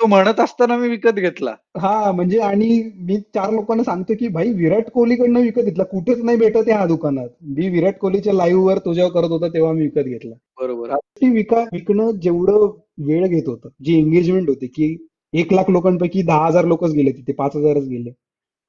[0.00, 1.54] तो म्हणत असताना मी विकत घेतला.
[1.78, 5.84] हा म्हणजे आणि मी चार लोकांना सांगतो की भाई विराट कोहलीकडनं विकत घेतला.
[5.84, 7.28] कुठेच नाही भेटत या दुकानात.
[7.42, 10.34] मी विराट कोहलीच्या लाईव्ह वर तुझ्यावर करत होता तेव्हा मी विकत घेतला.
[10.60, 10.94] बरोबर.
[10.96, 12.66] ती विका विकणं जेवढं
[13.06, 14.96] वेळ घेत होतं जी एंगेजमेंट होती की
[15.32, 18.10] एक लाख लोकांपैकी दहा हजार लोकच गेले तिथे पाच हजारच गेले.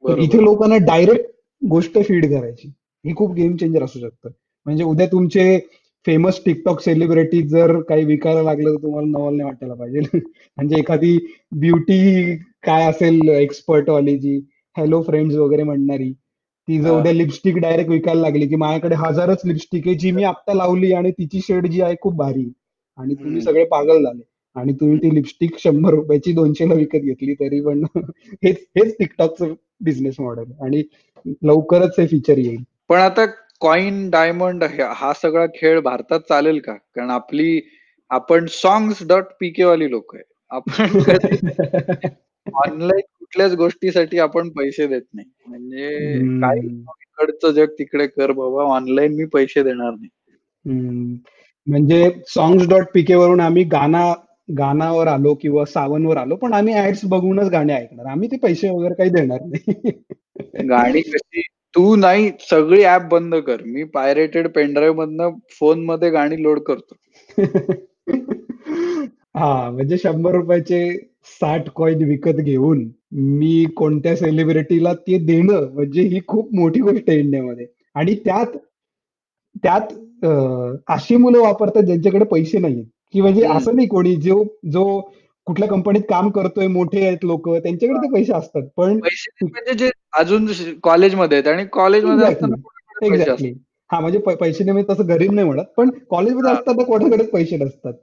[0.07, 2.67] इथे लोकांना डायरेक्ट गोष्ट फीड करायची
[3.05, 4.29] ही खूप गेम चेंजर असू शकतं
[4.65, 5.59] म्हणजे उद्या तुमचे
[6.05, 9.99] फेमस टिकटॉक सेलिब्रिटी जर काही विकायला लागलं तर तुम्हाला नवल नाही वाटायला पाहिजे
[10.57, 11.17] म्हणजे एखादी
[11.51, 14.37] ब्युटी काय असेल एक्सपर्ट वाली जी
[14.75, 16.11] हॅलो फ्रेंड्स वगैरे म्हणणारी
[16.67, 16.89] ती जर.
[16.89, 21.11] उद्या लिपस्टिक डायरेक्ट विकायला लागली की माझ्याकडे हजारच लिपस्टिक आहे जी मी आत्ता लावली आणि
[21.11, 22.51] तिची शेड जी आहे खूप भारी.
[22.97, 23.41] आणि तुम्ही.
[23.41, 24.21] सगळे पागल झाले
[24.55, 27.83] आणि तुम्ही ती लिपस्टिक शंभर रुपयाची दोनशेला विकत घेतली तरी पण
[28.43, 30.83] हेच हेच टिकटॉकचं बिझनेस मॉडेल आणि
[31.43, 32.63] लवकरच हे फीचर येईल.
[32.89, 33.25] पण आता
[33.59, 34.63] कॉइन डायमंड
[34.95, 36.73] हा सगळा खेळ भारतात चालेल का?
[36.73, 37.61] कारण आपली
[38.09, 40.23] आपण सॉंग्स डॉट पीके वाली लोक आहे.
[40.49, 40.73] आपण
[42.53, 45.27] ऑनलाईन कुठल्याच गोष्टीसाठी आपण पैसे देत नाही.
[45.47, 46.83] म्हणजे काही.
[46.85, 50.09] इकडचं जग तिकडे कर बाबा ऑनलाईन मी पैसे देणार नाही.
[51.67, 54.13] म्हणजे सॉंग्स डॉट पीके वरून आम्ही गाणा
[54.49, 58.05] गाणावर आलो किंवा सावनवर आलो पण आम्ही ऍड्स बघूनच गाणे ऐकणार.
[58.05, 59.91] आम्ही ते पैसे वगैरे काही देणार नाही.
[60.69, 61.41] गाणी कशी?
[61.73, 63.61] तू नाही सगळी ऍप बंद कर.
[63.65, 66.95] मी पायरेटेड पेनड्राईव्ह मधनं फोनमध्ये गाणी लोड करतो.
[69.37, 70.79] हा म्हणजे शंभर रुपयाचे
[71.41, 77.19] साठ कॉइन विकत घेऊन मी कोणत्या सेलिब्रिटीला ते देणं म्हणजे ही खूप मोठी गोष्ट आहे
[77.19, 77.65] इंडियामध्ये.
[77.95, 78.57] आणि त्यात
[79.63, 79.93] त्यात
[80.87, 83.57] अशी मुलं वापरतात ज्यांच्याकडे पैसे नाहीत की म्हणजे हम्म.
[83.57, 84.83] असं नाही कोणी जो जो
[85.47, 89.89] कुठल्या कंपनीत काम करतोय मोठे आहेत लोक त्यांच्याकडे ते पैसे असतात पण पैसे म्हणजे जे
[90.19, 90.47] अजून
[90.83, 92.33] कॉलेजमध्ये आहेत आणि कॉलेजमध्ये Exactly.
[92.33, 93.53] असताना कोणाकडे पैसे एक्झॅक्टली
[93.89, 96.57] हा म्हणजे पै- पैसे नाही म्हणजे तसं गरीब नाही म्हणत पण कॉलेजमध्ये हा.
[96.57, 97.93] असताना कोणाकडेच पैसे नसतात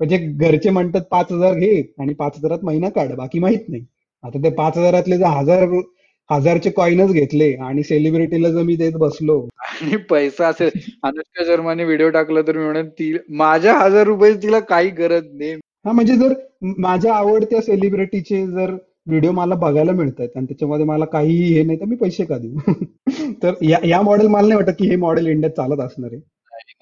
[0.00, 3.84] म्हणजे घरचे म्हणतात पाच हजार घे आणि पाच हजारात महिना काढ बाकी माहीत नाही
[4.24, 5.64] आता ते पाच हजारातले जर हजार
[6.30, 9.46] हजारचे कॉइनच घेतले आणि सेलिब्रिटीला जर मी देत बसलो.
[9.58, 10.70] आणि पैसा असेल.
[11.02, 15.52] अनुष्का शर्माने व्हिडिओ टाकला तर मी म्हणेन ती माझ्या हजार रुपये तिला काही गरज नाही.
[15.86, 18.70] हा म्हणजे जर माझ्या आवडत्या सेलिब्रिटीचे जर
[19.06, 22.58] व्हिडिओ मला बघायला मिळतात आणि त्याच्यामध्ये मला काहीही हे नाही तर मी पैसे का देऊ?
[23.42, 26.20] तर या या मॉडेल मला नाही वाटत की हे मॉडेल इंडियात चालत असणार आहे.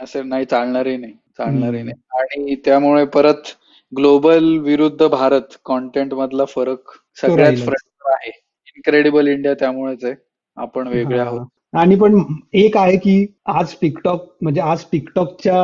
[0.01, 1.83] असेल नाही चालणारही नाही चालणारही.
[1.83, 2.19] नाही.
[2.19, 3.53] आणि त्यामुळे परत
[3.97, 6.79] ग्लोबल विरुद्ध भारत कॉन्टेंट मधला फरक
[7.25, 7.57] आहे
[8.77, 10.15] इनक्रेडिबल इंडिया त्यामुळेच आहे.
[10.57, 11.19] आपण वेगळे.
[11.19, 11.47] आहोत.
[11.73, 12.21] आणि पण
[12.55, 15.57] एक आहे की आज टिकटॉक म्हणजे आज टिकटॉकच्या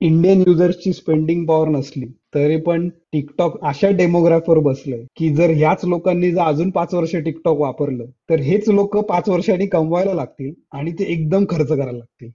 [0.00, 6.30] इंडियन युजर्सची स्पेंडिंग पॉवर नसली तरी पण टिकटॉक अशा डेमोग्राफवर बसलंय की जर ह्याच लोकांनी
[6.32, 11.04] जर अजून पाच वर्ष टिकटॉक वापरलं तर हेच लोक पाच वर्षांनी कमवायला लागतील आणि ते
[11.04, 12.30] एकदम खर्च करायला लागतील.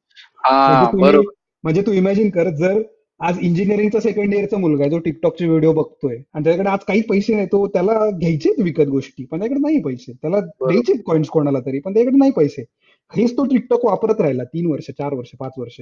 [0.96, 1.22] म्हणजे
[1.64, 2.82] म्हणजे तू इमॅजिन कर जर
[3.20, 6.16] आज इंजिनिअरिंगचा सेकंड इयरचा मुलगा आहे जो टिकटॉकचे व्हिडिओ बघतोय.
[6.34, 10.12] आणि त्याच्याकडे आज काही पैसे नाही तो त्याला घ्यायचेच विकत गोष्टी पण त्याकडे नाही पैसे.
[10.14, 12.64] त्याला द्यायचे कॉइन्स कोणाला तरी पण त्याकडे नाही पैसे.
[13.12, 15.82] हेच तो टिकटॉक वापरत राहिला तीन वर्ष चार वर्ष पाच वर्ष.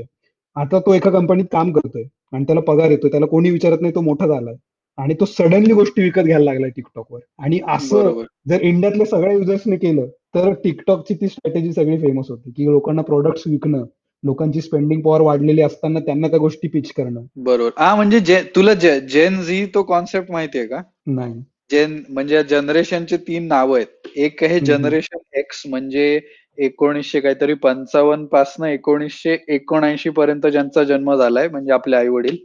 [0.56, 4.02] आता तो एका कंपनीत काम करतोय आणि त्याला पगार येतोय त्याला कोणी विचारत नाही तो
[4.02, 4.56] मोठा झालाय.
[4.98, 10.08] आणि तो सडनली गोष्टी विकत घ्यायला लागलाय टिकटॉकवर आणि असं जर इंडियातल्या सगळ्या युजर्सने केलं
[10.36, 13.84] तर टिकटॉकची ती स्ट्रॅटेजी सगळी फेमस होती की लोकांना प्रोडक्ट्स विकणं
[14.24, 17.26] लोकांची स्पेंडिंग पॉवर वाढलेली असताना त्यांना त्या गोष्टी पिच करणं.
[17.36, 17.72] बरोबर.
[17.78, 20.82] हा म्हणजे जे तुला जेन झी तो कॉन्सेप्ट माहितीये का?
[21.08, 21.34] नाही.
[21.72, 24.08] जेन म्हणजे जनरेशनचे तीन नाव आहेत.
[24.16, 24.60] एक आहे.
[24.60, 26.20] जनरेशन एक्स म्हणजे
[26.58, 32.38] एकोणीसशे काहीतरी पंचावन्न पासन एकोणीसशे एकोणऐंशी पर्यंत ज्यांचा जन्म झालाय म्हणजे आपले आई वडील.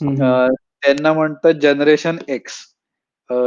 [0.00, 2.54] त्यांना म्हणतात जनरेशन एक्स.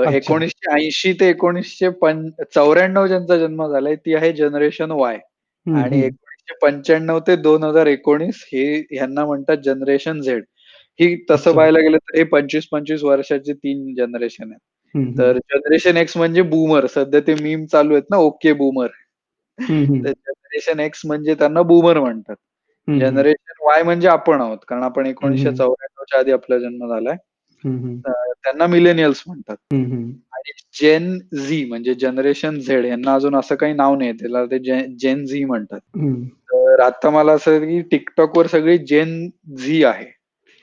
[0.07, 1.89] एकोणीसशे ऐंशी ते एकोणीसशे
[2.55, 5.17] चौऱ्याण्णव ज्यांचा जन्म झालाय ती आहे जनरेशन वाय
[5.65, 6.09] आणि
[6.61, 10.43] पंच्याण्णव ते दोन हजार एकोणीस हे ह्यांना म्हणतात जनरेशन झेड
[10.99, 11.55] ही तसं.
[11.55, 15.17] पाहायला गेलं तर हे पंचवीस पंचवीस वर्षाचे तीन जनरेशन आहेत.
[15.17, 18.87] तर जनरेशन एक्स म्हणजे बूमर सध्या ते मीम चालू आहेत ना ओके बूमर
[19.59, 22.35] जनरेशन एक्स म्हणजे त्यांना बूमर म्हणतात.
[22.87, 25.51] जनरेशन वाय म्हणजे आपण आहोत कारण आपण एकोणीसशे.
[25.55, 27.15] चौऱ्याण्णवच्या आधी आपला जन्म झालाय
[27.63, 29.55] त्यांना मिलेनियल्स म्हणतात.
[30.41, 34.59] आणि जेन झी म्हणजे जनरेशन झेड यांना अजून असं काही नाव नाही त्याला ते
[34.95, 35.79] जेन झी म्हणतात.
[36.53, 40.05] तर आता मला असं की टिकटॉक वर सगळी जेन झी आहे.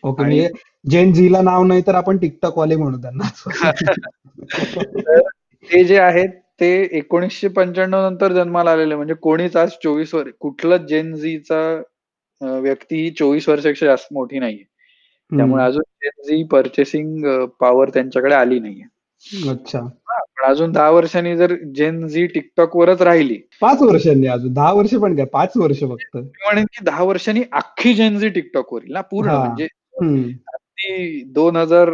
[0.04, 0.58] ओके आणि म्हणजे
[0.90, 3.28] जेन झीला नाव नाही तर आपण टिकटॉक वाले म्हणू त्यांना.
[5.70, 6.28] ते जे आहेत
[6.60, 8.94] ते एकोणीसशे पंच्याण्णव नंतर जन्माला आलेले.
[8.94, 11.82] म्हणजे कोणीच आज चोवीस वर कुठलंच जेन झीचा
[12.40, 14.64] व्यक्ती ही चोवीस वर्षापेक्षा जास्त मोठी नाहीये.
[15.32, 18.84] त्यामुळे अजून जेन झी पर्चेसिंग पॉवर त्यांच्याकडे आली नाहीये.
[19.50, 24.52] अच्छा हा, पण अजून दहा वर्षांनी जर जेन झी टिकटॉक वरच राहिली पाच वर्षांनी अजून
[24.52, 28.28] दहा वर्ष पण काय पाच वर्ष फक्त मी म्हणेन की दहा वर्षांनी अख्खी जेन झी
[28.28, 29.44] टिकटॉक वर येईल ना पूर्ण हा.
[29.44, 29.66] म्हणजे.
[30.48, 31.90] अगदी दोन हजार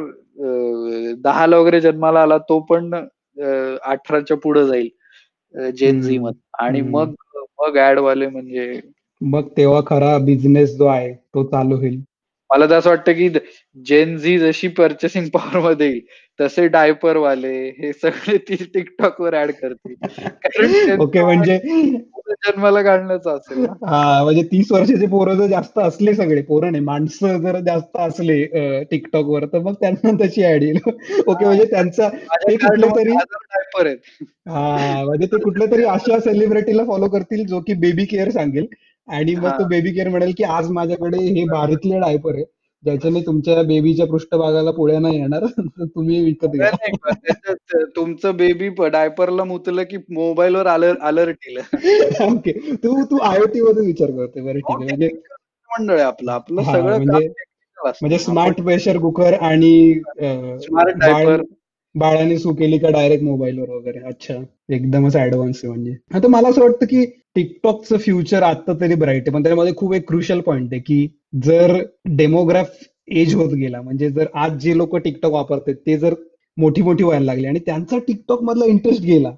[1.25, 6.19] दहा ला वगैरे जन्माला आला तो पण अं, अठराच्या पुढे जाईल जेन झी.
[6.19, 6.81] मध्ये आणि.
[6.81, 7.15] मग
[7.61, 8.81] मग ऍड वाले म्हणजे
[9.21, 12.01] मग तेव्हा खरा बिझनेस जो आहे तो चालू होईल
[12.51, 13.29] मला तर असं वाटतं की
[13.87, 16.01] जेन झी जशी पर्चेसिंग पॉवर मध्ये येईल
[16.41, 19.95] तसे डायपर वाले हे सगळे ती टिकटॉक वर ऍड करतील.
[20.19, 26.15] कारण ओके म्हणजे मुलं जन्माला घालण्याचं असेल हा म्हणजे तीस वर्षाचे पोरं जर जास्त असले
[26.15, 28.43] सगळे पोरं नाही माणसं जर जास्त असले
[28.85, 30.79] टिकटॉक वर तर मग त्यांना तशी ऍड येईल.
[31.27, 33.97] ओके म्हणजे त्यांचा ते कुठले तरी डायपर आहेत.
[34.49, 38.67] हा म्हणजे ते कुठल्या तरी अशा सेलिब्रिटीला फॉलो करतील जो की बेबी केअर सांगेल.
[39.09, 39.49] आणि मग.
[39.51, 42.45] तो बेबी केअर म्हणेल की आज माझ्याकडे हे भारीतले डायपर आहे
[42.85, 45.45] ज्याच्याने तुमच्या बेबीच्या पृष्ठभागाला पुढे नाही येणार
[45.81, 46.71] तुम्ही विकत घ्या
[47.97, 51.59] तुमचं बेबी डायपरला मुतलं की मोबाईलवर अलर्ट येईल
[52.23, 55.09] ओके तू तू आयओटी मध्ये विचार करते बरं ठीक आहे म्हणजे
[55.71, 57.29] मंडळ आहे आपलं आपलं सगळं म्हणजे-.
[57.79, 60.01] म्हणजे स्मार्ट प्रेशर कुकर आणि
[60.59, 61.43] स्मार्ट डायपर
[61.95, 63.99] बाळाने सू केली का डायरेक्ट मोबाईलवर वगैरे.
[63.99, 64.35] अच्छा.
[64.69, 65.95] एकदमच ऍडव्हान्स आहे म्हणजे.
[66.15, 69.35] आता मला असं वाटतं की टिकटॉकचं फ्युचर आता तरी ब्राईट आहे.
[69.35, 71.07] पण त्यामध्ये खूप एक क्रुशियल पॉईंट आहे की
[71.45, 71.77] जर
[72.17, 72.71] डेमोग्राफ
[73.09, 76.15] एज होत गेला म्हणजे जर आज जे लोक टिकटॉक वापरतात ते जर
[76.57, 79.31] मोठी मोठी व्हायला लागली आणि त्यांचा टिकटॉक मधला इंटरेस्ट गेला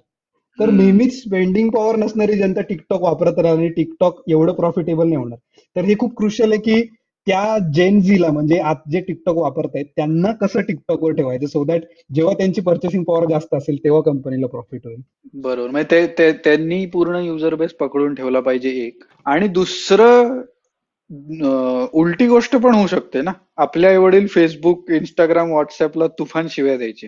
[0.59, 0.71] तर.
[0.71, 5.39] नेहमीच स्पेंडिंग पॉवर नसणारी जनता टिकटॉक वापरत राहणार आणि टिकटॉक एवढं प्रॉफिटेबल नाही होणार.
[5.77, 6.83] तर हे खूप क्रुशियल आहे की
[7.27, 11.47] त्या जेन झीला म्हणजे आज जे टिकटॉक वापरतायत त्यांना कसं टिकटॉकवर ठेवायचं?
[11.47, 11.83] सो दॅट
[12.15, 15.01] जेव्हा त्यांची पर्चेसिंग पॉवर जास्त असेल तेव्हा कंपनीला प्रॉफिट होईल.
[15.35, 15.71] बरोबर.
[15.71, 19.03] म्हणजे ते- ते त्यांनी पूर्ण युजर बेस पकडून ठेवला पाहिजे एक.
[19.25, 20.41] आणि दुसरं
[21.93, 23.33] उलटी गोष्ट पण होऊ शकते ना?
[23.57, 27.07] आपले आई वडील फेसबुक इंस्टाग्राम व्हॉट्सअपला तुफान शिव्या द्यायचे.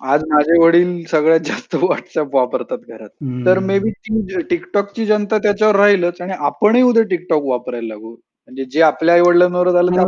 [0.00, 3.08] आज माझे वडील सगळ्यात जास्त व्हॉट्सअप वापरतात घरात.
[3.46, 3.90] तर मे बी
[4.50, 8.16] टिकटॉकची जनता त्याच्यावर राहीलच आणि आपणही उद्या टिकटॉक वापरायला लागू.
[8.48, 10.02] म्हणजे जे आपल्या आई वडिलांवर झालं ते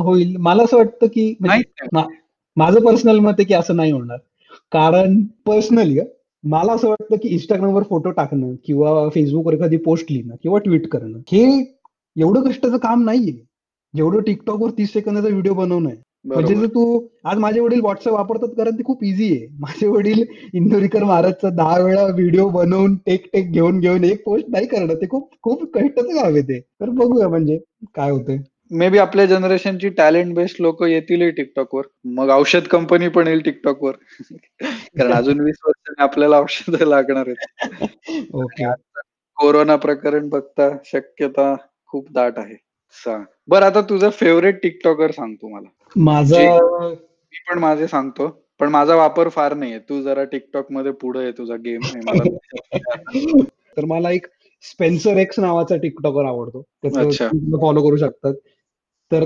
[0.00, 0.36] होईल.
[0.36, 2.00] हा मला असं वाटतं की म्हणजे
[2.56, 4.18] माझं पर्सनल मत आहे की असं नाही होणार.
[4.72, 5.98] कारण पर्सनली
[6.44, 11.18] मला असं वाटतं की इंस्टाग्रामवर फोटो टाकणं किंवा फेसबुकवर एखादी पोस्ट लिहिणं किंवा ट्विट करणं
[11.32, 11.42] हे
[12.16, 13.32] एवढं कष्टाचं काम नाहीये.
[13.94, 15.96] जेवढं टिकटॉकवर तीस सेकंदाचा व्हिडिओ बनवणं आहे.
[16.24, 16.82] म्हणजे जर तू
[17.24, 19.46] आज माझे वडील व्हॉट्सअप वापरतात कारण ते खूप इझी आहे.
[19.60, 20.22] माझे वडील
[20.54, 25.08] इंदोरीकर महाराजचा दहा वेळा व्हिडिओ बनवून टेक टेक घेऊन घेऊन एक पोस्ट नाही करणं ते
[25.08, 26.60] खूप खूप कष्टाचं काम आहे ते.
[26.60, 27.58] तर बघूया म्हणजे
[27.94, 28.38] काय होतंय.
[28.70, 33.92] मे बी आपल्या जनरेशनची टॅलेंट बेस्ड लोक येतील टिकटॉकवर मग औषध कंपनी पण येईल टिकटॉकवर
[34.98, 37.58] कारण अजून वीस वर्षांनी आपल्याला औषध लागणार आहेत.
[38.34, 38.72] ओके.
[39.36, 41.54] कोरोना प्रकरण बघता शक्यता
[41.86, 42.56] खूप दाट आहे.
[42.94, 43.24] सांग.
[43.48, 45.68] बरं आता तुझं फेव्हरेट टिकटॉकर सांग तू मला.
[45.96, 46.38] माझा
[46.90, 48.42] मी पण माझे सांगतो.
[48.58, 49.78] पण माझा वापर फार नाहीये.
[49.78, 52.36] तू जरा TikTokमध्ये पुढे आहे तुझा गेम आहे मला
[53.76, 54.26] तर मला एक
[54.62, 56.62] स्पेन्सर एक्स नावाचा टिकटॉकर आवडतो.
[56.82, 57.10] त्याचं
[57.60, 58.34] फॉलो करू शकतात.
[59.12, 59.24] तर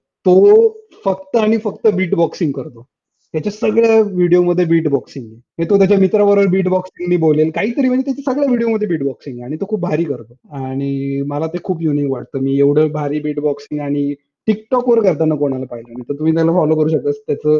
[0.00, 0.70] तो
[1.04, 2.86] फक्त आणि फक्त बीट बॉक्सिंग करतो.
[3.34, 5.68] त्याच्या सगळ्या व्हिडिओमध्ये बीट बॉक्सिंग आहे.
[5.70, 7.50] तो त्याच्या मित्राबरोबर बीट बॉक्सिंगनी बोलेल.
[7.50, 10.34] काहीतरी म्हणजे त्याच्या सगळ्या व्हिडिओमध्ये बीट बॉक्सिंग आहे आणि तो खूप भारी करतो.
[10.56, 12.38] आणि मला ते खूप युनिक वाटतं.
[12.38, 14.14] मी एवढं भारी बीट बॉक्सिंग आणि
[14.48, 16.02] TikTokवर करताना कोणाला पाहिलं नाही.
[16.08, 17.10] तर तुम्ही त्याला फॉलो करू शकता.
[17.26, 17.58] त्याचं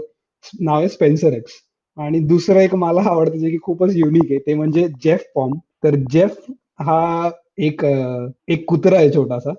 [0.60, 1.52] नाव आहे स्पेन्सर एक्स.
[1.98, 5.52] आणि दुसरं एक मला आवडतं जे की खूपच युनिक आहे ते म्हणजे जेफ पॉम.
[5.84, 6.36] तर जेफ
[6.80, 7.84] हा एक
[8.48, 9.50] एक कुत्रा आहे छोटासा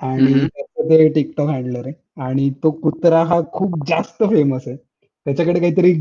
[0.00, 0.34] आणि
[0.80, 1.92] ते TikTok हँडलर आहे
[2.22, 4.76] आणि तो कुत्रा हा खूप जास्त फेमस आहे.
[5.26, 5.92] त्याच्याकडे काहीतरी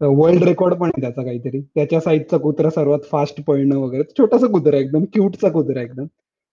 [0.00, 1.60] वर्ल्ड रेकॉर्ड पण आहे त्याचा काहीतरी.
[1.74, 4.02] त्याच्या साईजचा कुत्रा सर्वात फास्ट पळणं वगैरे.
[4.18, 6.06] छोटासा कुत्रा एकदम क्यूटचा कुत्रा एकदम.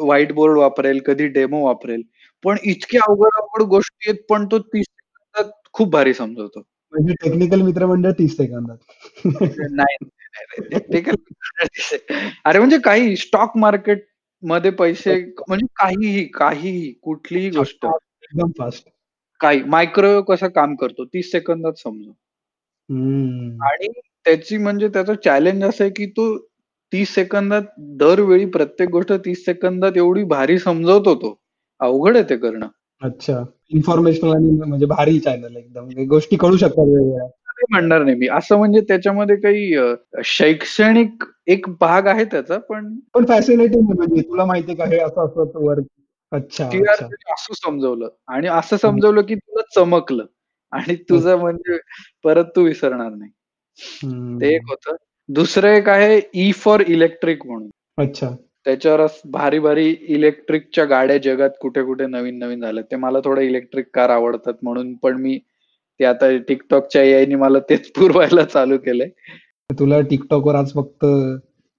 [0.06, 2.02] व्हाईट बोर्ड वापरेल, कधी डेमो वापरेल.
[2.44, 6.60] पण इतकी अवघड-अवघड गोष्टी आहेत पण तो 30 सेकंदात खूप भारी समजवतो.
[6.94, 8.78] म्हणजे टेक्निकल मित्रमंडळ 30 सेकंदात.
[9.26, 10.80] नाही, नाही, नाही.
[10.80, 11.16] टेक्निकल
[12.46, 15.16] अरे म्हणजे काही स्टॉक मार्केटमध्ये पैसे
[15.48, 17.86] म्हणजे काहीही, काहीही, कुठलीही गोष्ट.
[17.86, 18.88] फास्ट एकदम फास्ट.
[19.40, 22.12] काही मायक्रोवेव्ह कसं काम करतो 30 सेकंदात समजव.
[22.90, 23.64] हम्म.
[23.64, 23.88] आणि
[24.26, 26.36] त्याची म्हणजे त्याचं चॅलेंज असं आहे की तो
[26.94, 27.64] 30 सेकंदात
[27.98, 31.36] दरवेळी प्रत्येक गोष्ट 30 सेकंदात एवढी भारी समजवतो तो.
[31.82, 32.68] अवघड आहे ते करणं.
[33.02, 33.44] अच्छा.
[33.72, 35.82] इन्फॉर्मेशनल आणि म्हणजे भारी चॅनल एकदम.
[35.82, 37.26] म्हणजे गोष्टी कळू शकतात वेगवेगळ्या.
[37.52, 38.28] नाही म्हणणार नाही मी.
[38.28, 39.94] असं म्हणजे त्याच्यामध्ये काही अ,
[40.26, 45.66] शैक्षणिक एक भाग आहे त्याचा पण पण आहे म्हणजे तुला माहिती आहे का हे असं-असं
[45.66, 45.86] वर्क
[46.32, 46.66] अच्छा,
[47.34, 48.80] असं समजवलं आणि असं हं.
[48.82, 50.26] समजवलं की तुला चमकलं
[50.74, 51.78] आणि तुझं म्हणजे
[52.24, 53.32] परत तू विसरणार नाही.
[54.42, 54.62] ते एक.
[54.62, 54.96] होतं.
[55.30, 57.70] दुसरं एक आहे ई फॉर इलेक्ट्रिक म्हणून.
[57.98, 58.30] अच्छा.
[58.66, 62.84] त्याच्यावर असं भारी-भारी इलेक्ट्रिकच्या गाड्या जगात कुठे-कुठे नवीन-नवीन झाल्यात.
[62.92, 65.40] ते मला थोडं इलेक्ट्रिक कार आवडतात म्हणून पण मी
[66.00, 69.10] ते आता TikTokच्या एआयनी मला तेच पुरवायला चालू केलंय.
[69.80, 71.06] तुला TikTokवर आज फक्त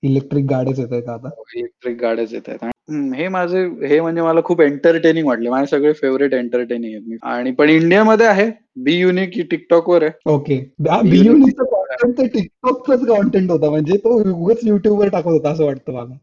[0.02, 1.28] इलेक्ट्रिक गाड्याच येतायत आता?
[1.56, 2.64] इलेक्ट्रिक गाड्याच येतायत.
[2.64, 5.50] हं, हे माझे हे म्हणजे मला खूप एंटरटेनिंग वाटले.
[5.50, 7.18] माझे सगळे फेव्हरेट एंटरटेनिंग आहेत.
[7.22, 8.50] आणि पण इंडियामध्ये आहे.
[8.76, 10.10] बी युनिक ही TikTokवर आहे.
[10.26, 10.54] ओके.
[10.90, 11.60] हां, बी युनिक
[12.20, 13.70] TikTokचंच कंटेंट होता.
[13.70, 16.18] म्हणजे तो उगाच YouTubeवर टाकत होता असं वाटतं मला.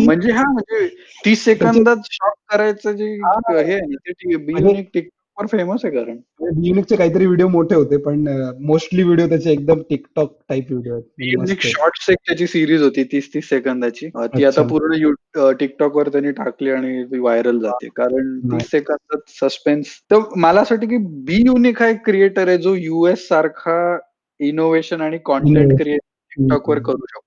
[0.00, 0.86] म्हणजे हां, म्हणजे
[1.24, 3.56] 30 त्याचे सेकंदात शॉर्ट करायचं जे हां.
[3.56, 4.88] हे आहे बी युनिक
[5.36, 6.16] TikTokवर फेमस आहे कारण.
[6.64, 8.24] युनिकचे काहीतरी व्हिडिओ मोठे होते पण
[8.66, 11.60] मोस्टली व्हिडिओ त्याचे एकदम TikTok type video unique.
[11.62, 14.06] Shorts एक त्याची सीरीज होती 30-30 सेकंदाची.
[14.14, 14.62] अ, ती आता.
[14.62, 14.94] पूर्ण
[15.36, 17.62] अ, TikTokवर त्यांनी टाकली आणि ती व्हायरल वाह!
[17.62, 17.88] जाते.
[17.96, 18.70] कारण 30 नाईस.
[18.70, 23.26] सेकंदात सस्पेन्स तर मला असं वाटतं की बी युनिक हा एक क्रिएटर आहे जो यूएस
[23.28, 23.78] सारखा
[24.40, 25.98] इनोव्हेशन आणि हं, क्रिएशन
[26.32, 26.82] TikTokवर हं.
[26.82, 27.22] करू शकतो.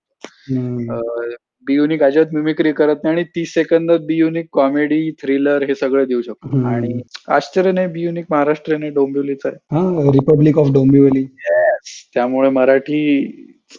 [1.67, 6.03] बी युनिक अजिबात मिमिक्री करत नाही आणि 30 सेकंदात बी युनिक कॉमेडी, थ्रिलर हे सगळं
[6.03, 6.67] देऊ शकतो.
[6.67, 7.01] आणि.
[7.27, 9.57] आश्चर्य नाही बी युनिक महाराष्ट्रीयन आहे, डोंबिवलीचा आहे.
[9.71, 11.19] हां, रिपब्लिक ऑफ डोंबिवली.
[11.19, 12.09] येस.
[12.13, 13.31] त्यामुळे मराठी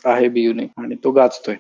[0.05, 1.55] आहे बी युनिक आणि तो गाजतोय.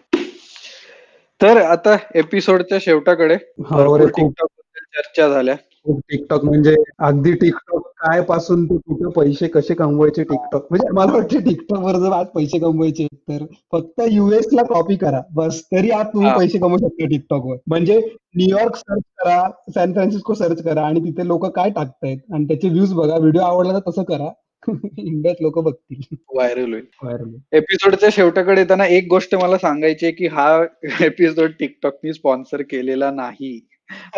[1.42, 5.54] तर आता एपिसोडच्या शेवटाकडे चर्चा झाल्या.
[5.88, 11.12] खूप TikTok म्हणजे अगदी TikTok काय पासून ते कुठे पैसे कसे कमवायचे TikTok म्हणजे मला
[11.12, 15.20] वाटतं TikTokवर जर आज पैसे कमवायचे तर फक्त यूएसला कॉपी करा.
[15.34, 16.30] बस तरी आज तुम्ही.
[16.38, 17.56] पैसे कमवू शकता TikTokवर.
[17.66, 17.98] म्हणजे
[18.36, 22.92] न्यूयॉर्क सर्च करा, सॅन फ्रान्सिस्को सर्च करा आणि तिथे लोकं काय टाकतायत आणि त्याचे व्ह्यूज
[22.92, 23.16] बघा.
[23.16, 24.32] व्हिडिओ आवडला तर तसं करा.
[24.98, 26.16] इंडियात लोकं बघतील.
[26.34, 26.84] व्हायरल होईल.
[27.02, 27.38] व्हायरल होईल.
[27.52, 30.64] एपिसोडच्या शेवटाकडे येताना एक गोष्ट मला सांगायची की हा
[31.00, 33.68] एपिसोड TikTokनी स्पॉन्सर केलेला नाही.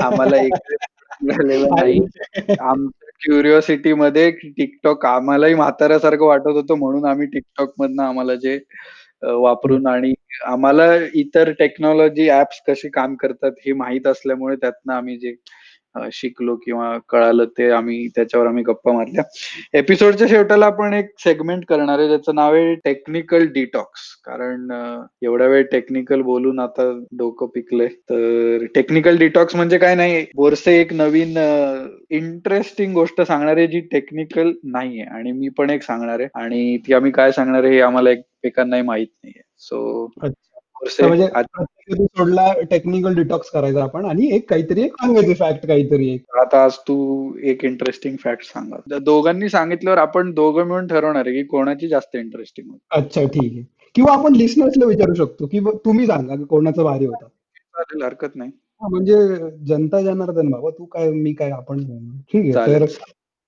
[0.03, 0.53] आम्हाला एक
[1.23, 1.99] मिळालेला नाही.
[2.61, 8.59] आमच्या क्युरिओसिटीमध्ये TikTok आम्हालाही म्हाताऱ्यासारखं वाटत होतं म्हणून आम्ही TikTokमधनं आम्हाला जे
[9.23, 10.13] वापरून आणि
[10.47, 15.35] आम्हाला इतर टेक्नॉलॉजी ॲप्स कशी काम करतात हे माहीत असल्यामुळे त्यातनं आम्ही जे
[16.13, 19.23] शिकलो किंवा कळालं ते आम्ही त्याच्यावर आम्ही गप्पा मारल्या.
[19.79, 24.01] एपिसोडच्या शेवटाला आपण एक सेगमेंट करणार आहे ज्याचं नाव आहे टेक्निकल डिटॉक्स.
[24.25, 27.89] कारण एवढ्या एवढा वेळ टेक्निकल बोलून आता डोकं पिकलंय.
[28.11, 31.39] तर टेक्निकल डिटॉक्स म्हणजे काय नाही, बोरसे एक नवीन
[32.11, 36.95] इंटरेस्टिंग गोष्ट सांगणार आहे जी टेक्निकल नाहीये आणि मी पण एक सांगणार आहे आणि ती
[36.95, 39.43] आम्ही काय सांगणार आहे हे आम्हाला एकमेकांनाही माहीत नाहीये.
[39.59, 40.07] सो
[40.83, 46.37] म्हणजे एपिसोडला टेक्निकल डिटॉक्स करायचा आपण आणि एक काहीतरी एक सांगायचं फॅक्ट काहीतरी एक.
[46.37, 48.99] आता आज तू एक इंटरेस्टिंग फॅक्ट सांगा.
[48.99, 52.69] दोघांनी सांगितल्यावर आपण दोघं मिळून ठरवणार आहे की कोणाची जास्त इंटरेस्टिंग.
[52.91, 53.63] अच्छा ठीक आहे.
[53.95, 57.27] किंवा आपण लिसनर्सला विचारू शकतो की तुम्ही सांगा की कोणाचा भारी होता.
[57.75, 58.51] चालेल हरकत नाही.
[58.83, 59.17] म्हणजे
[59.67, 61.85] जनता जनार्दन बाबा तू काय मी काय आपण
[62.33, 62.81] ठीक आहे.
[62.81, 62.85] तर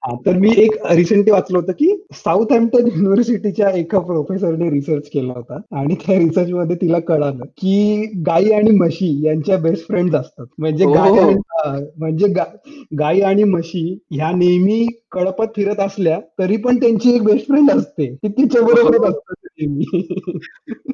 [0.04, 5.94] तर मी एक रिसेंटली वाचलं होतं की साउथहॅम्प्टन युनिव्हर्सिटीच्या एका प्रोफेसरने रिसर्च केला होता आणि
[5.94, 10.46] त्या रिसर्चमध्ये तिला कळालं की गायी आणि म्हशी यांच्या बेस्ट फ्रेंड्स असतात.
[10.58, 11.34] म्हणजे गाय
[11.98, 12.44] म्हणजे गा
[12.98, 18.14] गायी आणि म्हशी ह्या नेहमी कळपत फिरत असल्या तरी पण त्यांची एक बेस्ट फ्रेंड असते.
[18.14, 20.06] ती तिच्याबरोबरच असते नेहमी.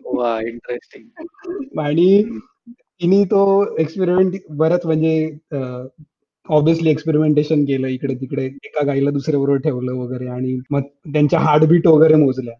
[0.04, 0.40] वाह!
[0.40, 1.04] इंटरेस्टिंग.
[1.80, 2.22] आणि.
[3.00, 3.40] तिने तो
[3.78, 5.38] एक्सपेरिमेंट बरंच म्हणजे
[6.48, 8.44] अ, ऑब्व्हियसली एक्सपेरिमेंटेशन केलं इकडे-तिकडे.
[8.44, 10.80] एका गाईला दुसऱ्याबरोबर ठेवलं वगैरे आणि मग
[11.12, 12.54] त्यांच्या हार्टबीट वगैरे मोजल्या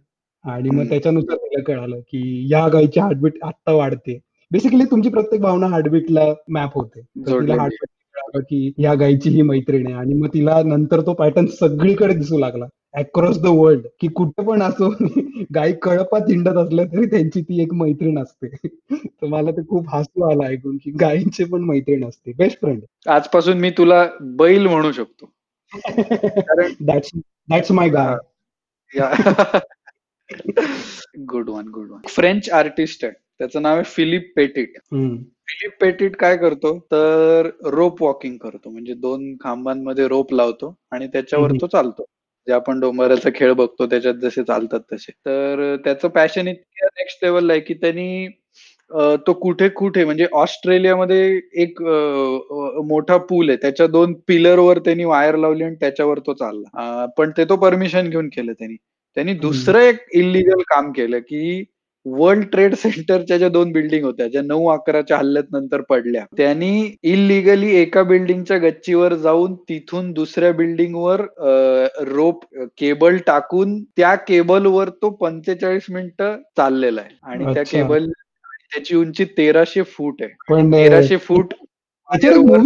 [0.52, 0.88] आणि मग.
[0.88, 4.18] त्याच्यानुसार तिला कळालं की या गाईची हार्टबीट आत्ता वाढते.
[4.50, 7.00] बेसिकली तुमची प्रत्येक भावना हार्टबीटला मॅप होते.
[7.00, 7.62] तिला.
[7.62, 12.38] हार्टबीट की ह्या गाईची ही मैत्रीण आहे आणि मग तिला नंतर तो पॅटर्न सगळीकडे दिसू
[12.38, 12.64] लागला.
[12.94, 14.88] अक्रॉस द वर्ल्ड की कुठे पण असो
[15.54, 18.48] गायी कळपात हिंडत असल्या तरी त्यांची ती एक मैत्रीण असते.
[18.94, 22.32] तर मला ते खूप हसू आलं ऐकून की गायींची पण मैत्रीण असते.
[22.38, 22.80] Best friend.
[23.08, 24.04] आजपासून मी तुला
[24.38, 25.30] बैल म्हणू शकतो.
[25.72, 28.16] कारण that's my guy.
[31.24, 32.00] Good one, good one.
[32.08, 33.12] French artist आहे.
[33.38, 34.78] त्याचं नाव आहे फिलिप पेटिट.
[34.90, 38.70] फिलिप पेटिट काय करतो, तर रोप वॉकिंग करतो.
[38.70, 41.52] म्हणजे 2 खांबांमध्ये रोप लावतो आणि त्याच्यावर.
[41.52, 42.04] तो चालतो.
[42.48, 45.12] जे आपण डोंगराचा खेळ बघतो त्याच्यात जसे चालतात तसे.
[45.26, 48.26] तर त्याचं पॅशन इतक्या नेक्स्ट लेव्हलला आहे की त्यांनी
[49.26, 51.82] तो कुठे-कुठे म्हणजे ऑस्ट्रेलियामध्ये एक
[52.88, 53.56] मोठा पूल आहे.
[53.62, 57.06] त्याच्या 2 पिलरवर त्यांनी वायर लावली आणि त्याच्यावर तो चालला.
[57.18, 58.76] पण ते तो परमिशन घेऊन केलं त्यांनी.
[59.16, 59.34] त्यांनी.
[59.36, 61.64] दुसरं एक इल्लीगल काम केलं की
[62.10, 66.24] वर्ल्ड ट्रेड सेंटरच्या ज्या 2 बिल्डिंग होत्या, ज्या 9/11च्या हल्ल्यात नंतर पडल्या.
[66.36, 71.20] त्यांनी इल्लीगली एका बिल्डिंगच्या गच्चीवर जाऊन तिथून दुसऱ्या बिल्डिंगवर
[72.08, 72.44] रोप
[72.78, 77.62] केबल टाकून त्या केबलवर तो 45 मिनिटं चाललेला आहे आणि त्या.
[77.62, 78.08] केबल
[78.72, 80.30] त्याची उंची 1300 फूट आहे.
[80.48, 81.52] पण अ, 1300 फूट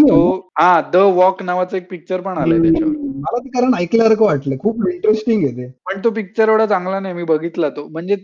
[0.08, 0.36] तो?
[0.58, 2.92] हां, द वॉक नावाचा एक पिक्चर पण आलाय त्याच्यावर.
[3.24, 4.56] मला ते कारण ऐकल्यासारखं वाटलं.
[4.60, 5.66] खूप इंटरेस्टिंग आहे ते.
[5.86, 7.14] पण तो पिक्चर एवढा चांगला नाही.
[7.14, 7.86] मी बघितला तो.
[7.88, 8.16] म्हणजे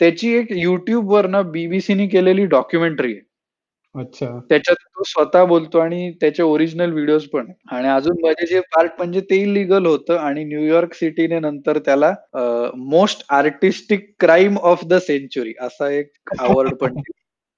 [0.00, 3.20] त्याची एक YouTubeवर ना बीबीसीने केलेली डॉक्युमेंटरी आहे.
[3.94, 4.26] अच्छा.
[4.48, 7.50] त्याच्यात तो स्वतः बोलतो आणि त्याचे ओरिजिनल व्हिडिओज पण.
[7.70, 12.12] आणि अजून मजेचे पार्ट म्हणजे ते इल्लीगल होतं आणि न्यूयॉर्क सिटीने नंतर त्याला
[12.76, 17.00] most artistic crime of the century असा एक अवॉर्ड पण.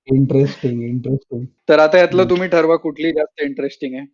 [0.09, 1.45] Interesting, interesting.
[1.69, 2.29] तर आता यातलं.
[2.31, 4.07] तुम्ही ठरवा कुठली जास्त इंटरेस्टिंग आहे.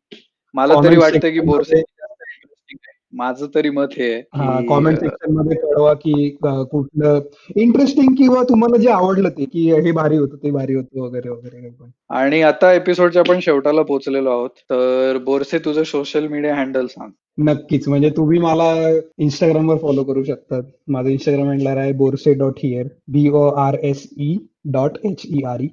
[0.55, 2.96] मला तरी वाटतं की सेक्शनमध्ये बोरसेची जास्त इंटरेस्टिंग आहे.
[3.13, 7.21] माझं तरी मत हे हां, कमेंट अ सेक्शनमध्ये कळवा की कुठलं
[7.57, 11.69] इंटरेस्टिंग किंवा तुम्हाला जे आवडलं ते की हे भारी होतं, ते भारी होतं वगैरे, वगैरे
[11.71, 11.89] पण.
[12.11, 14.51] आणि आता एपिसोडच्या आपण शेवटाला पोहोचलेलो आहोत.
[14.51, 17.11] तर बोरसे तुझं सोशल मीडिया हँडल सांग.
[17.39, 17.89] नक्कीच.
[17.89, 18.91] म्हणजे तुम्ही मला
[19.23, 20.63] Instagramवर फॉलो करू शकतात.
[20.89, 22.85] माझं Instagram हँडलर आहे borse.hier
[23.15, 25.67] B-O-R-S-E डॉट H-E-R-E.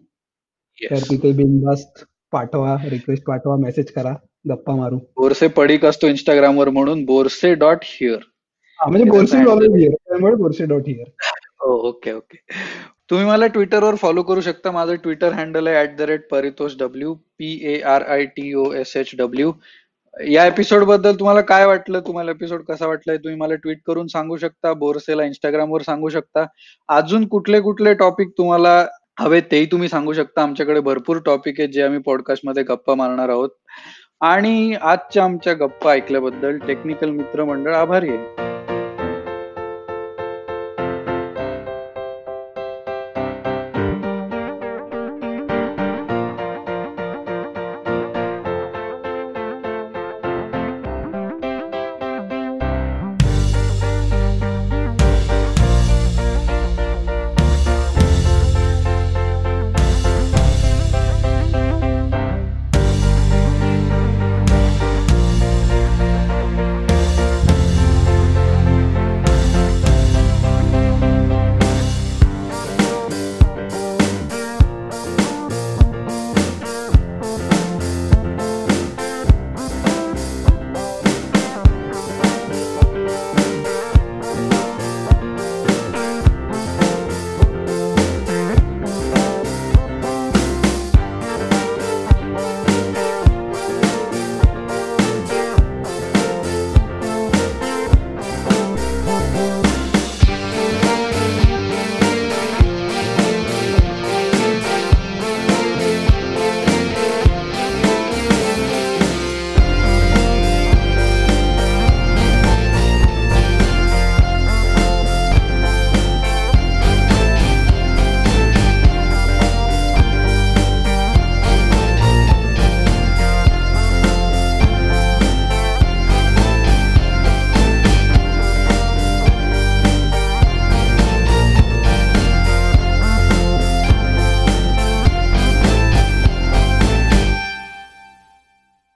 [0.81, 1.09] तर येस.
[1.11, 4.13] तिथे बिनधास्त पाठवा, रिक्वेस्ट पाठवा, मेसेज करा,
[4.49, 4.97] गप्पा मारू.
[4.97, 8.17] बोरसे पडीक असतो Instagramवर म्हणून बोरसे डॉट हिअर.
[8.87, 9.49] म्हणजे बोरसे आहे.
[9.49, 9.93] हिअर.
[9.93, 11.05] त्यामुळे borse.hier.
[11.59, 12.37] हो, ओके, ओके.
[13.09, 14.71] तुम्ही मला Twitterवर फॉलो करू शकता.
[14.71, 19.51] माझं ट्विटर हँडल आहे @परितोष डब्ल्यू P-A-R-I-T-O-S-H-W.
[20.27, 21.99] या एपिसोडबद्दल तुम्हाला काय वाटलं?
[21.99, 23.17] तुम्हाला एपिसोड कसा वाटलाय?
[23.17, 24.73] तुम्ही मला ट्वीट करून सांगू शकता.
[24.73, 26.45] बोरसेला Instagramवर सांगू शकता.
[26.87, 28.87] अजून कुठले-कुठले टॉपिक तुम्हाला
[29.19, 30.43] हवेत तेही तुम्ही सांगू शकता.
[30.43, 33.49] आमच्याकडे भरपूर टॉपिक आहेत जे आम्ही पॉडकास्टमध्ये गप्पा मारणार आहोत.
[34.23, 38.52] आणि आजच्या आमच्या गप्पा ऐकल्याबद्दल टेक्निकल मित्र मंडळ आभारी आहे.